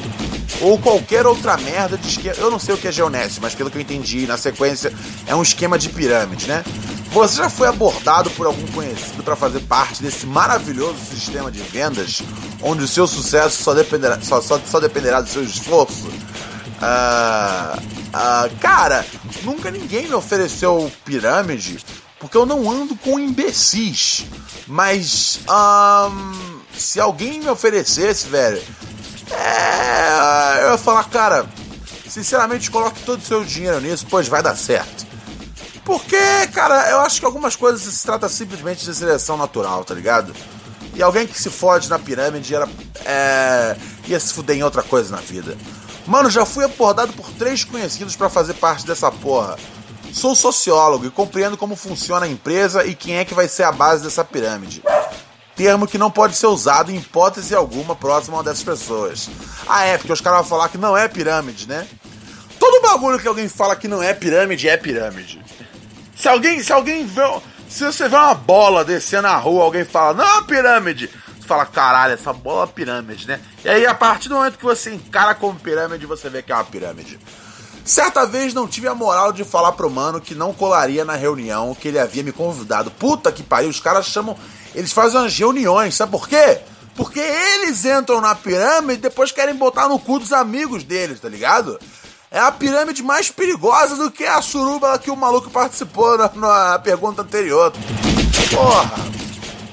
ou 0.62 0.80
qualquer 0.80 1.26
outra 1.26 1.58
merda 1.58 1.98
de 1.98 2.08
esquema. 2.08 2.36
Eu 2.38 2.50
não 2.50 2.60
sei 2.60 2.76
o 2.76 2.78
que 2.78 2.88
é 2.88 2.91
Geonesse, 2.91 3.39
mas 3.41 3.54
pelo 3.54 3.69
que 3.69 3.78
eu 3.78 3.82
entendi 3.82 4.26
na 4.26 4.38
sequência, 4.38 4.93
é 5.28 5.36
um 5.36 5.41
esquema 5.41 5.78
de 5.78 5.89
pirâmide, 5.89 6.48
né? 6.48 6.63
Você 7.12 7.38
já 7.38 7.50
foi 7.50 7.67
abordado 7.67 8.30
por 8.32 8.45
algum 8.45 8.67
conhecido 8.67 9.24
para 9.24 9.36
fazer 9.36 9.62
parte 9.62 10.02
desse 10.02 10.26
maravilhoso 10.26 10.98
sistema 11.10 11.50
de 11.50 11.60
vendas, 11.62 12.21
onde 12.62 12.84
o 12.84 12.88
seu 12.88 13.08
sucesso 13.08 13.63
só 13.63 13.74
dependerá, 13.74 14.19
só, 14.21 14.41
só, 14.41 14.60
só 14.65 14.80
dependerá 14.80 15.21
do 15.21 15.30
seu 15.30 15.43
esforço? 15.43 16.08
Uh, 16.08 17.80
uh, 17.80 18.58
cara, 18.60 19.06
nunca 19.43 19.71
ninguém 19.71 20.08
me 20.08 20.13
ofereceu 20.13 20.91
pirâmide, 21.06 21.80
porque 22.19 22.36
eu 22.36 22.45
não 22.45 22.69
ando 22.69 22.95
com 22.98 23.17
imbecis. 23.17 24.26
Mas, 24.67 25.39
um, 25.48 26.55
se 26.78 27.00
alguém 27.00 27.40
me 27.40 27.50
oferecesse, 27.50 28.28
velho, 28.28 28.62
é, 29.32 30.64
eu 30.64 30.72
ia 30.72 30.78
falar, 30.78 31.04
cara, 31.10 31.46
sinceramente, 32.08 32.70
coloque 32.70 33.04
todo 33.04 33.20
o 33.20 33.26
seu 33.26 33.44
dinheiro 33.44 33.80
nisso, 33.82 34.06
pois 34.10 34.28
vai 34.28 34.42
dar 34.42 34.56
certo. 34.56 35.06
Porque, 35.84 36.18
cara, 36.54 36.90
eu 36.90 37.00
acho 37.02 37.20
que 37.20 37.26
algumas 37.26 37.56
coisas 37.56 37.82
se 37.82 38.06
trata 38.06 38.28
simplesmente 38.28 38.84
de 38.84 38.94
seleção 38.94 39.38
natural, 39.38 39.84
tá 39.84 39.94
ligado? 39.94 40.34
E 40.96 41.04
alguém 41.04 41.28
que 41.28 41.40
se 41.40 41.50
fode 41.50 41.90
na 41.90 42.00
pirâmide 42.00 42.56
era, 42.56 42.68
é, 43.06 43.76
ia 44.08 44.20
se 44.20 44.34
fuder 44.34 44.58
em 44.58 44.64
outra 44.64 44.82
coisa 44.82 45.16
na 45.16 45.22
vida. 45.22 45.56
Mano, 46.08 46.30
já 46.30 46.46
fui 46.46 46.66
abordado 46.66 47.14
por 47.14 47.30
três 47.32 47.64
conhecidos 47.64 48.16
para 48.16 48.30
fazer 48.30 48.54
parte 48.56 48.86
dessa 48.86 49.12
porra. 49.12 49.58
Sou 50.14 50.34
sociólogo 50.34 51.06
e 51.06 51.12
compreendo 51.12 51.58
como 51.58 51.76
funciona 51.76 52.26
a 52.26 52.30
empresa 52.30 52.86
e 52.86 52.96
quem 52.96 53.18
é 53.18 53.26
que 53.26 53.34
vai 53.34 53.48
ser 53.48 53.64
a 53.64 53.72
base 53.72 54.04
dessa 54.04 54.24
pirâmide 54.24 54.82
termo 55.56 55.88
que 55.88 55.98
não 55.98 56.12
pode 56.12 56.36
ser 56.36 56.48
usado 56.48 56.91
em 56.91 56.98
hipótese 56.98 57.56
alguma 57.56 57.96
próximo 57.96 58.39
a 58.39 58.44
dessas 58.44 58.63
pessoas. 58.63 59.30
Ah, 59.68 59.86
é, 59.86 59.98
porque 59.98 60.12
os 60.12 60.22
caras 60.22 60.39
vão 60.39 60.50
falar 60.50 60.70
que 60.70 60.78
não 60.78 60.98
é 60.98 61.08
pirâmide, 61.08 61.68
né? 61.68 61.88
Todo 62.60 62.82
bagulho 62.82 63.20
que 63.20 63.28
alguém 63.28 63.48
fala 63.48 63.76
que 63.76 63.88
não 63.88 64.02
é 64.04 64.13
pirâmide 64.13 64.68
é 64.68 64.78
pirâmide. 64.78 65.44
Se 66.15 66.28
alguém, 66.28 66.62
se 66.62 66.72
alguém 66.72 67.06
vê, 67.06 67.22
se 67.70 67.86
você 67.86 68.08
vê 68.08 68.15
uma 68.15 68.34
bola 68.34 68.86
descendo 68.86 69.24
na 69.24 69.36
rua, 69.38 69.63
alguém 69.63 69.86
fala, 69.86 70.13
não 70.13 70.39
é 70.39 70.44
pirâmide. 70.44 71.10
Você 71.39 71.48
fala, 71.48 71.65
caralho, 71.65 72.13
essa 72.13 72.34
bola 72.34 72.63
é 72.63 72.68
pirâmide, 72.68 73.28
né? 73.28 73.39
E 73.63 73.70
aí, 73.70 73.86
a 73.86 73.94
partir 73.94 74.30
do 74.30 74.36
momento 74.36 74.58
que 74.58 74.63
você 74.63 74.94
encara 74.94 75.36
como 75.36 75.60
pirâmide, 75.60 76.06
você 76.06 76.30
vê 76.30 76.41
que 76.41 76.52
é 76.52 76.56
uma 76.56 76.63
pirâmide. 76.63 77.20
Certa 77.84 78.26
vez 78.26 78.52
não 78.52 78.68
tive 78.68 78.88
a 78.88 78.96
moral 78.96 79.32
de 79.32 79.44
falar 79.44 79.74
pro 79.74 79.91
mano 79.91 80.20
que 80.20 80.34
não 80.34 80.52
colaria 80.52 81.06
na 81.06 81.15
reunião 81.15 81.76
que 81.76 81.88
ele 81.88 82.00
havia 82.00 82.24
me 82.24 82.32
convidado. 82.32 82.89
Puta 82.89 83.32
que 83.32 83.44
pariu, 83.44 83.70
os 83.70 83.80
caras 83.80 84.08
chamam 84.08 84.36
eles 84.76 84.92
fazem 84.92 85.20
umas 85.20 85.38
reuniões, 85.38 85.96
sabe 85.96 86.12
por 86.12 86.28
quê? 86.28 86.60
Porque 86.96 87.20
eles 87.20 87.84
entram 87.86 88.22
na 88.22 88.36
pirâmide 88.36 89.00
e 89.00 89.02
depois 89.02 89.32
querem 89.32 89.56
botar 89.56 89.88
no 89.88 89.98
cu 89.98 90.20
dos 90.20 90.32
amigos 90.32 90.84
deles, 90.84 91.20
tá 91.20 91.30
ligado? 91.30 91.80
É 92.30 92.40
a 92.40 92.52
pirâmide 92.52 93.02
mais 93.02 93.30
perigosa 93.30 93.96
do 93.96 94.12
que 94.12 94.26
a 94.26 94.42
suruba 94.42 95.00
que 95.00 95.10
o 95.10 95.16
maluco 95.16 95.50
participou 95.50 96.18
na, 96.18 96.30
na 96.36 96.80
pergunta 96.80 97.22
anterior. 97.22 97.72
Porra, 98.54 98.96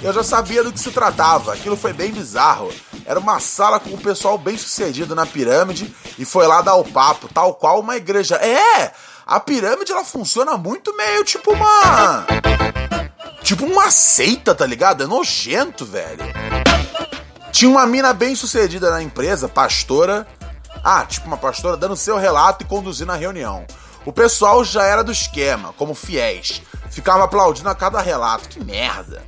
eu 0.03 0.12
já 0.12 0.23
sabia 0.23 0.62
do 0.62 0.73
que 0.73 0.79
se 0.79 0.91
tratava, 0.91 1.53
aquilo 1.53 1.77
foi 1.77 1.93
bem 1.93 2.12
bizarro. 2.12 2.73
Era 3.05 3.19
uma 3.19 3.41
sala 3.41 3.81
com 3.81 3.91
o 3.91 3.99
pessoal 3.99 4.38
bem 4.38 4.57
sucedido 4.57 5.15
na 5.15 5.27
pirâmide 5.27 5.93
e 6.19 6.25
foi 6.25 6.47
lá 6.47 6.62
dar 6.62 6.77
o 6.77 6.85
papo, 6.85 7.29
tal 7.33 7.55
qual 7.55 7.81
uma 7.81 7.97
igreja. 7.97 8.37
É! 8.37 8.93
A 9.27 9.41
pirâmide 9.41 9.91
ela 9.91 10.05
funciona 10.05 10.57
muito 10.57 10.97
meio 10.97 11.25
tipo 11.25 11.53
uma 11.53 12.27
Tipo 13.42 13.66
uma 13.66 13.90
seita, 13.90 14.55
tá 14.55 14.64
ligado? 14.64 15.02
É 15.02 15.07
nojento, 15.07 15.85
velho. 15.85 16.22
Tinha 17.50 17.70
uma 17.70 17.87
mina 17.87 18.12
bem 18.12 18.35
sucedida 18.35 18.90
na 18.90 19.02
empresa, 19.02 19.48
pastora. 19.48 20.26
Ah, 20.83 21.05
tipo 21.05 21.26
uma 21.26 21.37
pastora 21.37 21.76
dando 21.76 21.96
seu 21.96 22.16
relato 22.16 22.64
e 22.64 22.66
conduzindo 22.66 23.12
a 23.12 23.16
reunião. 23.16 23.66
O 24.05 24.12
pessoal 24.12 24.64
já 24.64 24.85
era 24.85 25.05
do 25.05 25.12
esquema, 25.12 25.72
como 25.74 25.94
fiéis. 25.94 26.62
Ficava 26.90 27.24
aplaudindo 27.24 27.68
a 27.68 27.74
cada 27.74 28.00
relato. 28.00 28.48
Que 28.48 28.62
merda. 28.62 29.22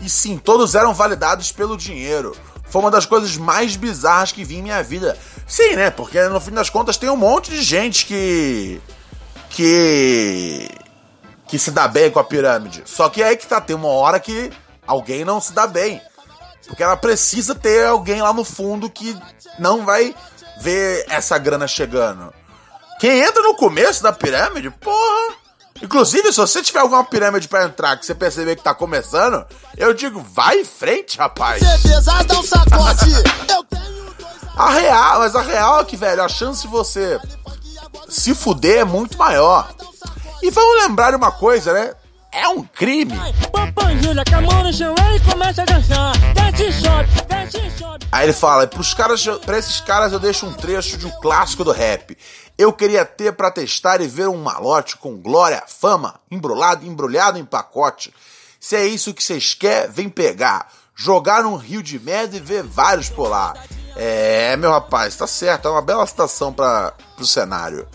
E 0.00 0.08
sim, 0.08 0.36
todos 0.38 0.74
eram 0.74 0.94
validados 0.94 1.50
pelo 1.52 1.76
dinheiro. 1.76 2.36
Foi 2.68 2.80
uma 2.80 2.90
das 2.90 3.04
coisas 3.04 3.36
mais 3.36 3.76
bizarras 3.76 4.32
que 4.32 4.44
vi 4.44 4.56
em 4.56 4.62
minha 4.62 4.82
vida. 4.82 5.16
Sim, 5.46 5.76
né? 5.76 5.90
Porque 5.90 6.20
no 6.28 6.40
fim 6.40 6.52
das 6.52 6.70
contas 6.70 6.96
tem 6.96 7.10
um 7.10 7.16
monte 7.16 7.50
de 7.50 7.62
gente 7.62 8.06
que. 8.06 8.80
que 9.50 10.68
que 11.52 11.58
se 11.58 11.70
dá 11.70 11.86
bem 11.86 12.10
com 12.10 12.18
a 12.18 12.24
pirâmide. 12.24 12.82
Só 12.86 13.10
que 13.10 13.22
é 13.22 13.28
aí 13.28 13.36
que 13.36 13.46
tá, 13.46 13.60
tem 13.60 13.76
uma 13.76 13.88
hora 13.88 14.18
que 14.18 14.50
alguém 14.86 15.22
não 15.22 15.38
se 15.38 15.52
dá 15.52 15.66
bem. 15.66 16.00
Porque 16.66 16.82
ela 16.82 16.96
precisa 16.96 17.54
ter 17.54 17.84
alguém 17.84 18.22
lá 18.22 18.32
no 18.32 18.42
fundo 18.42 18.88
que 18.88 19.14
não 19.58 19.84
vai 19.84 20.14
ver 20.62 21.04
essa 21.10 21.36
grana 21.36 21.68
chegando. 21.68 22.32
Quem 22.98 23.20
entra 23.20 23.42
no 23.42 23.54
começo 23.54 24.02
da 24.02 24.14
pirâmide, 24.14 24.70
porra. 24.70 25.34
Inclusive, 25.82 26.32
se 26.32 26.38
você 26.38 26.62
tiver 26.62 26.80
alguma 26.80 27.04
pirâmide 27.04 27.48
para 27.48 27.64
entrar 27.64 27.98
que 27.98 28.06
você 28.06 28.14
perceber 28.14 28.56
que 28.56 28.62
tá 28.62 28.74
começando, 28.74 29.44
eu 29.76 29.92
digo, 29.92 30.22
vai 30.22 30.60
em 30.60 30.64
frente, 30.64 31.18
rapaz. 31.18 31.62
a 34.56 34.70
real, 34.70 35.18
mas 35.18 35.36
a 35.36 35.42
real 35.42 35.80
é 35.82 35.84
que, 35.84 35.98
velho, 35.98 36.22
a 36.22 36.30
chance 36.30 36.62
de 36.62 36.68
você 36.68 37.20
se 38.08 38.34
fuder 38.34 38.78
é 38.78 38.84
muito 38.84 39.18
maior. 39.18 39.68
E 40.42 40.50
vamos 40.50 40.82
lembrar 40.82 41.14
uma 41.14 41.30
coisa, 41.30 41.72
né? 41.72 41.94
É 42.32 42.48
um 42.48 42.64
crime. 42.64 43.12
Aí 48.10 48.26
ele 48.26 48.32
fala, 48.32 48.66
pros 48.66 48.92
caras, 48.92 49.24
pra 49.44 49.58
esses 49.58 49.80
caras 49.80 50.12
eu 50.12 50.18
deixo 50.18 50.44
um 50.46 50.52
trecho 50.52 50.98
de 50.98 51.06
um 51.06 51.10
clássico 51.20 51.62
do 51.62 51.70
rap. 51.70 52.16
Eu 52.58 52.72
queria 52.72 53.04
ter 53.04 53.32
para 53.32 53.50
testar 53.50 54.00
e 54.00 54.08
ver 54.08 54.28
um 54.28 54.42
malote 54.42 54.96
com 54.96 55.16
glória, 55.16 55.62
fama, 55.66 56.20
embrulhado, 56.30 56.86
embrulhado 56.86 57.38
em 57.38 57.44
pacote. 57.44 58.12
Se 58.58 58.76
é 58.76 58.86
isso 58.86 59.14
que 59.14 59.22
vocês 59.22 59.54
querem, 59.54 59.90
vem 59.90 60.08
pegar. 60.08 60.68
Jogar 60.94 61.42
num 61.42 61.56
rio 61.56 61.82
de 61.82 61.98
merda 61.98 62.36
e 62.36 62.40
ver 62.40 62.62
vários 62.62 63.08
por 63.08 63.28
lá. 63.28 63.54
É, 63.94 64.56
meu 64.56 64.70
rapaz, 64.70 65.16
tá 65.16 65.26
certo, 65.26 65.68
é 65.68 65.70
uma 65.70 65.82
bela 65.82 66.06
citação 66.06 66.52
para 66.52 66.92
pro 67.16 67.26
cenário. 67.26 67.86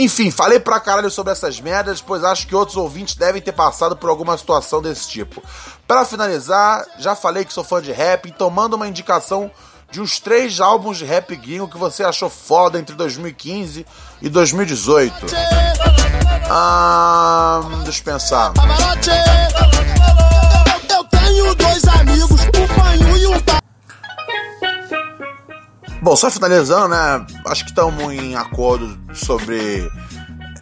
Enfim, 0.00 0.30
falei 0.30 0.58
pra 0.58 0.80
caralho 0.80 1.10
sobre 1.10 1.30
essas 1.30 1.60
merdas, 1.60 2.00
pois 2.00 2.24
acho 2.24 2.46
que 2.46 2.54
outros 2.54 2.78
ouvintes 2.78 3.16
devem 3.16 3.42
ter 3.42 3.52
passado 3.52 3.94
por 3.94 4.08
alguma 4.08 4.38
situação 4.38 4.80
desse 4.80 5.06
tipo. 5.06 5.42
Para 5.86 6.06
finalizar, 6.06 6.86
já 6.98 7.14
falei 7.14 7.44
que 7.44 7.52
sou 7.52 7.62
fã 7.62 7.82
de 7.82 7.92
rap, 7.92 8.26
então 8.26 8.48
manda 8.48 8.76
uma 8.76 8.88
indicação 8.88 9.50
de 9.90 10.00
uns 10.00 10.18
três 10.18 10.58
álbuns 10.58 10.96
de 10.96 11.04
rap 11.04 11.36
gringo 11.36 11.68
que 11.68 11.76
você 11.76 12.02
achou 12.02 12.30
foda 12.30 12.78
entre 12.78 12.96
2015 12.96 13.84
e 14.22 14.28
2018. 14.30 15.26
Ah, 16.48 17.60
deixa 17.84 18.00
eu 18.00 18.04
pensar. 18.04 18.52
Bom, 26.02 26.16
só 26.16 26.30
finalizando, 26.30 26.88
né? 26.88 27.26
Acho 27.46 27.64
que 27.64 27.70
estamos 27.70 28.02
em 28.12 28.34
acordo 28.34 28.98
sobre. 29.12 29.86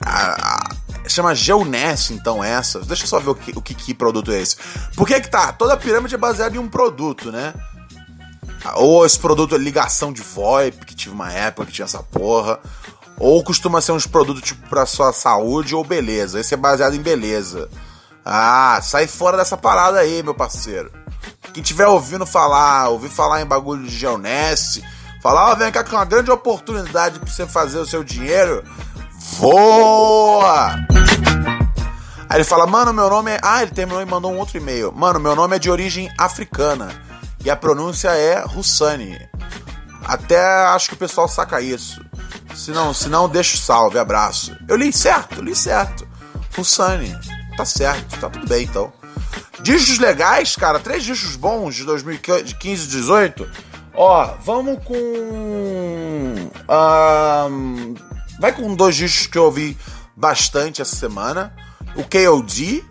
A, 0.05 0.55
a, 0.55 1.09
chama 1.09 1.33
Geoness, 1.33 2.11
então, 2.11 2.43
essa. 2.43 2.81
Deixa 2.81 3.05
eu 3.05 3.09
só 3.09 3.21
ver 3.21 3.31
o 3.31 3.35
que, 3.37 3.57
o 3.57 3.63
que, 3.63 3.73
que 3.73 3.95
produto 3.95 4.33
é 4.33 4.41
esse. 4.41 4.57
Por 4.97 5.07
que 5.07 5.21
que 5.21 5.31
tá? 5.31 5.53
Toda 5.53 5.77
pirâmide 5.77 6.17
é 6.17 6.19
baseada 6.19 6.57
em 6.57 6.59
um 6.59 6.69
produto, 6.69 7.31
né? 7.31 7.55
Ou 8.75 9.07
esse 9.07 9.19
produto 9.19 9.55
é 9.55 9.59
ligação 9.59 10.13
de 10.13 10.23
VoIP, 10.23 10.85
que 10.85 10.95
tive 10.95 11.15
uma 11.15 11.33
época 11.33 11.67
que 11.67 11.73
tinha 11.73 11.85
essa 11.85 12.03
porra. 12.03 12.59
Ou 13.17 13.43
costuma 13.45 13.81
ser 13.81 13.93
uns 13.93 14.07
produtos 14.07 14.43
tipo 14.43 14.69
pra 14.69 14.87
sua 14.87 15.13
saúde 15.13 15.73
ou 15.73 15.85
beleza. 15.85 16.41
Esse 16.41 16.55
é 16.55 16.57
baseado 16.57 16.95
em 16.95 17.01
beleza. 17.01 17.69
Ah, 18.25 18.81
sai 18.83 19.07
fora 19.07 19.37
dessa 19.37 19.57
parada 19.57 20.01
aí, 20.01 20.21
meu 20.21 20.35
parceiro. 20.35 20.93
Quem 21.55 21.63
tiver 21.63 21.87
ouvindo 21.87 22.27
falar, 22.27 22.89
ouvir 22.89 23.09
falar 23.09 23.41
em 23.41 23.47
bagulho 23.47 23.85
de 23.85 23.97
Geoness 23.97 24.83
Falar, 25.21 25.55
vem 25.55 25.73
cá 25.73 25.83
com 25.83 25.97
uma 25.97 26.05
grande 26.05 26.31
oportunidade 26.31 27.19
para 27.19 27.31
você 27.31 27.47
fazer 27.47 27.79
o 27.79 27.87
seu 27.87 28.05
dinheiro. 28.05 28.63
Voa! 29.39 30.75
Aí 32.29 32.37
ele 32.37 32.45
fala, 32.45 32.67
mano, 32.67 32.93
meu 32.93 33.09
nome 33.09 33.33
é. 33.33 33.41
Ah, 33.43 33.63
ele 33.63 33.73
terminou 33.73 34.03
e 34.03 34.07
mandou 34.07 34.33
um 34.33 34.39
outro 34.39 34.59
e-mail. 34.59 34.93
Mano, 34.93 35.19
meu 35.19 35.35
nome 35.35 35.57
é 35.57 35.59
de 35.59 35.71
origem 35.71 36.11
africana. 36.19 36.89
E 37.45 37.51
a 37.51 37.57
pronúncia 37.57 38.11
é 38.11 38.41
Russani. 38.41 39.19
Até 40.05 40.41
acho 40.67 40.89
que 40.89 40.95
o 40.95 40.99
pessoal 40.99 41.27
saca 41.27 41.61
isso. 41.61 42.05
Se 42.55 42.71
não, 42.71 42.93
se 42.93 43.09
não 43.09 43.29
deixa 43.29 43.57
o 43.57 43.59
salve, 43.59 43.99
abraço. 43.99 44.57
Eu 44.69 44.77
li 44.77 44.93
certo, 44.93 45.43
li 45.43 45.55
certo. 45.55 46.07
Russani. 46.57 47.17
tá 47.57 47.65
certo, 47.65 48.19
tá 48.19 48.29
tudo 48.29 48.47
bem 48.47 48.65
então. 48.65 48.93
Discos 49.61 49.99
legais, 49.99 50.55
cara, 50.57 50.79
três 50.79 51.05
discos 51.05 51.37
bons 51.37 51.75
de 51.75 51.85
2015 51.85 52.85
e 52.85 52.89
2018. 52.89 53.68
Ó, 54.01 54.37
vamos 54.45 54.79
com. 54.85 54.95
Vai 58.39 58.53
com 58.53 58.73
dois 58.77 58.95
discos 58.95 59.27
que 59.27 59.37
eu 59.37 59.47
ouvi 59.47 59.77
bastante 60.15 60.81
essa 60.81 60.95
semana: 60.95 61.53
o 61.97 62.05
KOD 62.05 62.85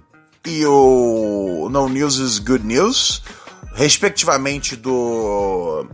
e 0.46 0.66
o 0.66 1.70
No 1.72 1.88
News 1.88 2.18
is 2.18 2.40
Good 2.40 2.66
News, 2.66 3.24
respectivamente 3.74 4.76
do. 4.76 5.88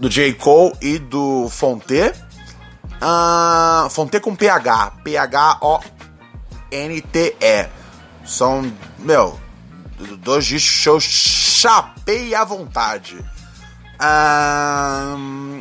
do 0.00 0.10
J. 0.10 0.32
Cole 0.34 0.72
e 0.82 0.98
do 0.98 1.48
Fonte. 1.48 2.12
Uh, 3.00 3.88
Fonte 3.90 4.18
com 4.18 4.34
PH. 4.34 4.94
P-H-O-N-T-E. 5.04 5.68
São, 8.26 8.72
meu, 8.98 9.38
dois 10.18 10.44
discos 10.46 10.72
shows 10.82 11.04
chapei 11.04 12.34
à 12.34 12.42
vontade. 12.42 13.24
Um, 14.00 15.60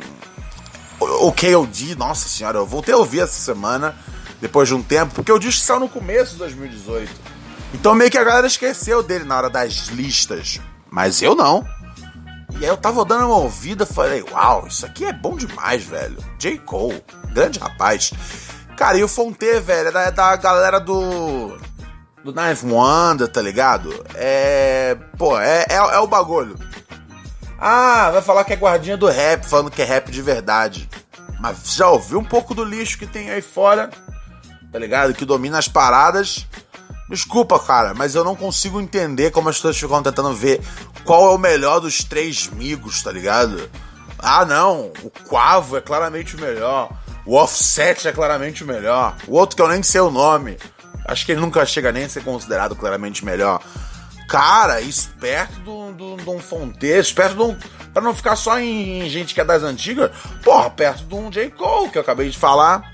o 1.00 1.32
KOD, 1.32 1.96
nossa 1.96 2.28
senhora, 2.28 2.58
eu 2.58 2.66
voltei 2.66 2.94
a 2.94 2.98
ouvir 2.98 3.22
essa 3.22 3.40
semana, 3.40 3.96
depois 4.40 4.68
de 4.68 4.76
um 4.76 4.84
tempo, 4.84 5.16
porque 5.16 5.32
o 5.32 5.40
disco 5.40 5.62
saiu 5.62 5.80
no 5.80 5.90
começo 5.90 6.34
de 6.34 6.40
2018. 6.40 7.12
Então 7.74 7.94
meio 7.96 8.12
que 8.12 8.18
a 8.18 8.24
galera 8.24 8.48
esqueceu 8.48 9.04
dele 9.04 9.26
na 9.26 9.38
hora 9.38 9.50
das 9.50 9.88
listas. 9.88 10.60
Mas 10.90 11.22
eu 11.22 11.36
não. 11.36 11.68
E 12.60 12.64
aí 12.64 12.72
eu 12.72 12.78
tava 12.78 13.04
dando 13.06 13.26
uma 13.26 13.38
ouvida 13.38 13.86
falei, 13.86 14.24
uau, 14.32 14.68
isso 14.68 14.86
aqui 14.86 15.06
é 15.06 15.14
bom 15.14 15.36
demais, 15.36 15.84
velho. 15.84 16.18
J. 16.40 16.58
Cole, 16.60 17.04
grande 17.34 17.60
rapaz. 17.60 18.12
Cara, 18.78 18.98
e 18.98 19.04
o 19.04 19.08
Fonte, 19.08 19.60
velho, 19.60 19.90
é 19.90 19.92
da, 19.92 20.02
é 20.04 20.12
da 20.12 20.36
galera 20.36 20.80
do. 20.80 21.58
Do 22.24 22.34
Knife 22.34 22.66
Wonder, 22.66 23.28
tá 23.28 23.42
ligado? 23.42 24.06
É. 24.14 24.96
Pô, 25.18 25.40
é, 25.40 25.66
é, 25.70 25.76
é 25.76 26.00
o 26.00 26.08
bagulho. 26.08 26.58
Ah, 27.60 28.12
vai 28.12 28.22
falar 28.22 28.44
que 28.44 28.54
é 28.54 28.56
guardinha 28.56 28.98
do 28.98 29.08
rap, 29.08 29.46
falando 29.46 29.72
que 29.72 29.82
é 29.82 29.86
rap 29.86 30.12
de 30.12 30.22
verdade. 30.22 30.90
Mas 31.40 31.76
já 31.76 31.90
ouviu 31.90 32.20
um 32.20 32.24
pouco 32.24 32.54
do 32.54 32.64
lixo 32.64 32.98
que 32.98 33.06
tem 33.08 33.30
aí 33.30 33.42
fora? 33.42 33.90
Tá 34.72 34.80
ligado? 34.80 35.14
Que 35.14 35.26
domina 35.26 35.58
as 35.58 35.68
paradas. 35.68 36.46
Desculpa, 37.10 37.58
cara, 37.58 37.94
mas 37.94 38.16
eu 38.16 38.24
não 38.24 38.36
consigo 38.36 38.82
entender 38.82 39.32
como 39.32 39.48
as 39.48 39.56
pessoas 39.56 39.78
ficam 39.80 40.04
tentando 40.04 40.34
ver 40.34 40.62
qual 41.06 41.32
é 41.32 41.36
o 41.36 41.38
melhor 41.38 41.80
dos 41.80 42.04
três 42.04 42.48
migos, 42.48 43.02
tá 43.02 43.12
ligado? 43.12 43.70
Ah, 44.20 44.44
não, 44.44 44.92
o 45.04 45.10
Quavo 45.10 45.78
é 45.78 45.82
claramente 45.82 46.36
o 46.36 46.40
melhor. 46.40 46.90
O 47.26 47.36
Offset 47.36 48.08
é 48.08 48.12
claramente 48.12 48.64
o 48.64 48.68
melhor. 48.68 49.16
O 49.28 49.36
outro 49.36 49.56
que 49.56 49.62
eu 49.62 49.68
nem 49.68 49.82
sei 49.84 50.02
o 50.02 50.12
nome. 50.12 50.58
Acho 51.06 51.26
que 51.26 51.32
ele 51.32 51.42
nunca 51.42 51.66
chega 51.66 51.92
nem 51.92 52.04
a 52.04 52.10
ser 52.10 52.24
considerado 52.24 52.76
claramente 52.76 53.24
melhor. 53.24 53.62
Cara, 54.28 54.82
esperto 54.82 55.62
de 55.62 56.30
um 56.30 56.40
Fonte, 56.40 56.86
esperto 56.86 57.36
de 57.36 57.42
um. 57.42 57.58
Pra 57.94 58.02
não 58.02 58.14
ficar 58.14 58.36
só 58.36 58.60
em, 58.60 59.06
em, 59.06 59.10
gente 59.10 59.34
que 59.34 59.40
é 59.40 59.46
das 59.46 59.64
antigas, 59.64 60.12
porra, 60.44 60.70
perto 60.70 61.06
de 61.06 61.16
um 61.16 61.32
J. 61.32 61.50
Cole, 61.52 61.90
que 61.90 61.98
eu 61.98 62.02
acabei 62.02 62.30
de 62.30 62.38
falar. 62.38 62.94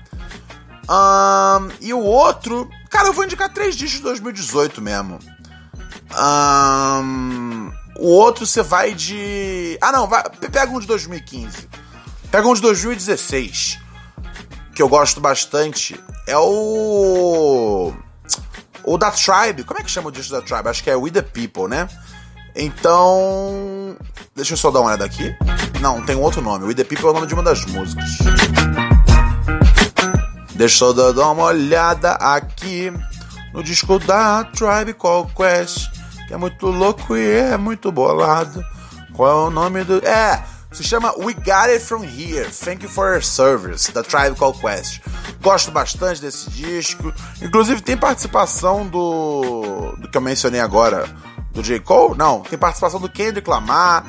Um, 0.88 1.70
e 1.80 1.92
o 1.92 1.98
outro. 2.00 2.70
Cara, 2.88 3.08
eu 3.08 3.12
vou 3.12 3.24
indicar 3.24 3.52
três 3.52 3.74
discos 3.74 3.98
de 3.98 4.04
2018 4.04 4.80
mesmo. 4.80 5.18
Um, 6.16 7.72
o 7.98 8.06
outro 8.06 8.46
você 8.46 8.62
vai 8.62 8.94
de. 8.94 9.76
Ah, 9.80 9.90
não, 9.90 10.06
vai, 10.06 10.22
pega 10.52 10.70
um 10.70 10.78
de 10.78 10.86
2015. 10.86 11.68
Pega 12.30 12.46
um 12.46 12.54
de 12.54 12.60
2016. 12.60 13.80
Que 14.72 14.82
eu 14.82 14.88
gosto 14.88 15.20
bastante. 15.20 15.98
É 16.28 16.38
o. 16.38 17.92
O 18.84 18.98
da 18.98 19.10
Tribe. 19.10 19.64
Como 19.64 19.80
é 19.80 19.82
que 19.82 19.90
chama 19.90 20.08
o 20.08 20.12
disco 20.12 20.32
da 20.32 20.42
Tribe? 20.42 20.68
Acho 20.68 20.82
que 20.82 20.90
é 20.90 20.96
We 20.96 21.10
the 21.10 21.22
People, 21.22 21.68
né? 21.68 21.88
Então. 22.54 23.96
Deixa 24.34 24.54
eu 24.54 24.56
só 24.56 24.70
dar 24.70 24.80
uma 24.80 24.88
olhada 24.88 25.04
aqui. 25.04 25.34
Não, 25.80 26.02
tem 26.04 26.16
um 26.16 26.20
outro 26.20 26.40
nome. 26.40 26.64
We 26.64 26.74
the 26.74 26.84
People 26.84 27.06
é 27.06 27.10
o 27.10 27.14
nome 27.14 27.26
de 27.26 27.34
uma 27.34 27.42
das 27.42 27.64
músicas. 27.66 28.18
Deixa 30.54 30.84
eu 30.84 31.12
dar 31.12 31.30
uma 31.30 31.44
olhada 31.44 32.12
aqui 32.12 32.92
no 33.52 33.62
disco 33.62 33.98
da 33.98 34.44
Tribe 34.44 34.94
Called 34.94 35.32
Quest, 35.34 35.90
que 36.28 36.34
é 36.34 36.36
muito 36.36 36.66
louco 36.66 37.16
e 37.16 37.38
é 37.38 37.56
muito 37.56 37.90
bolado. 37.90 38.64
Qual 39.14 39.28
é 39.28 39.48
o 39.48 39.50
nome 39.50 39.84
do. 39.84 39.98
É! 40.06 40.53
Se 40.74 40.82
chama 40.82 41.14
We 41.16 41.34
Got 41.34 41.70
It 41.70 41.78
From 41.78 42.02
Here, 42.02 42.50
Thank 42.50 42.82
You 42.82 42.90
For 42.90 43.12
Your 43.12 43.22
Service, 43.22 43.92
da 43.92 44.02
Tribe 44.02 44.34
Called 44.36 44.58
Quest. 44.58 45.00
Gosto 45.40 45.70
bastante 45.70 46.20
desse 46.20 46.50
disco. 46.50 47.14
Inclusive 47.40 47.80
tem 47.80 47.96
participação 47.96 48.84
do. 48.84 49.94
do 49.98 50.10
que 50.10 50.18
eu 50.18 50.20
mencionei 50.20 50.60
agora, 50.60 51.08
do 51.52 51.62
J. 51.62 51.78
Cole? 51.78 52.18
Não, 52.18 52.40
tem 52.40 52.58
participação 52.58 52.98
do 52.98 53.08
Kendrick 53.08 53.48
Lamar. 53.48 54.04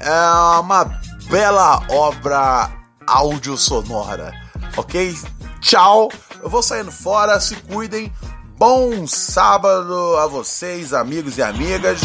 É 0.00 0.58
uma 0.58 1.00
bela 1.30 1.86
obra 1.88 2.68
áudio 3.06 3.56
sonora, 3.56 4.34
ok? 4.76 5.16
Tchau, 5.60 6.08
eu 6.42 6.50
vou 6.50 6.64
saindo 6.64 6.90
fora, 6.90 7.38
se 7.38 7.54
cuidem. 7.54 8.12
Bom 8.56 9.06
sábado 9.06 10.16
a 10.16 10.26
vocês, 10.26 10.92
amigos 10.92 11.38
e 11.38 11.42
amigas. 11.42 12.00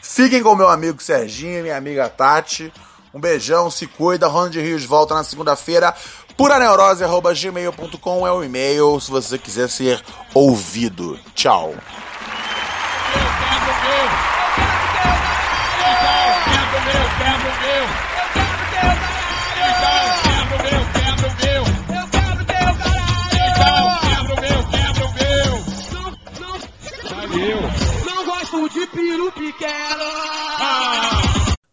Fiquem 0.00 0.42
com 0.42 0.56
meu 0.56 0.68
amigo 0.68 1.02
Serginho 1.02 1.58
e 1.58 1.62
minha 1.62 1.76
amiga 1.76 2.08
Tati. 2.08 2.72
Um 3.12 3.20
beijão, 3.20 3.70
se 3.70 3.86
cuida. 3.86 4.28
Ronald 4.28 4.58
Rios 4.58 4.84
volta 4.84 5.14
na 5.14 5.24
segunda-feira. 5.24 5.94
Puraneurose.gmail.com 6.36 8.26
é 8.26 8.32
o 8.32 8.44
e-mail 8.44 9.00
se 9.00 9.10
você 9.10 9.36
quiser 9.36 9.68
ser 9.68 10.02
ouvido. 10.32 11.18
Tchau. 11.34 11.74
Não 28.06 28.24
gosto 28.24 28.68
de 28.68 28.86
peru 28.86 29.32
pequeno. 29.32 30.29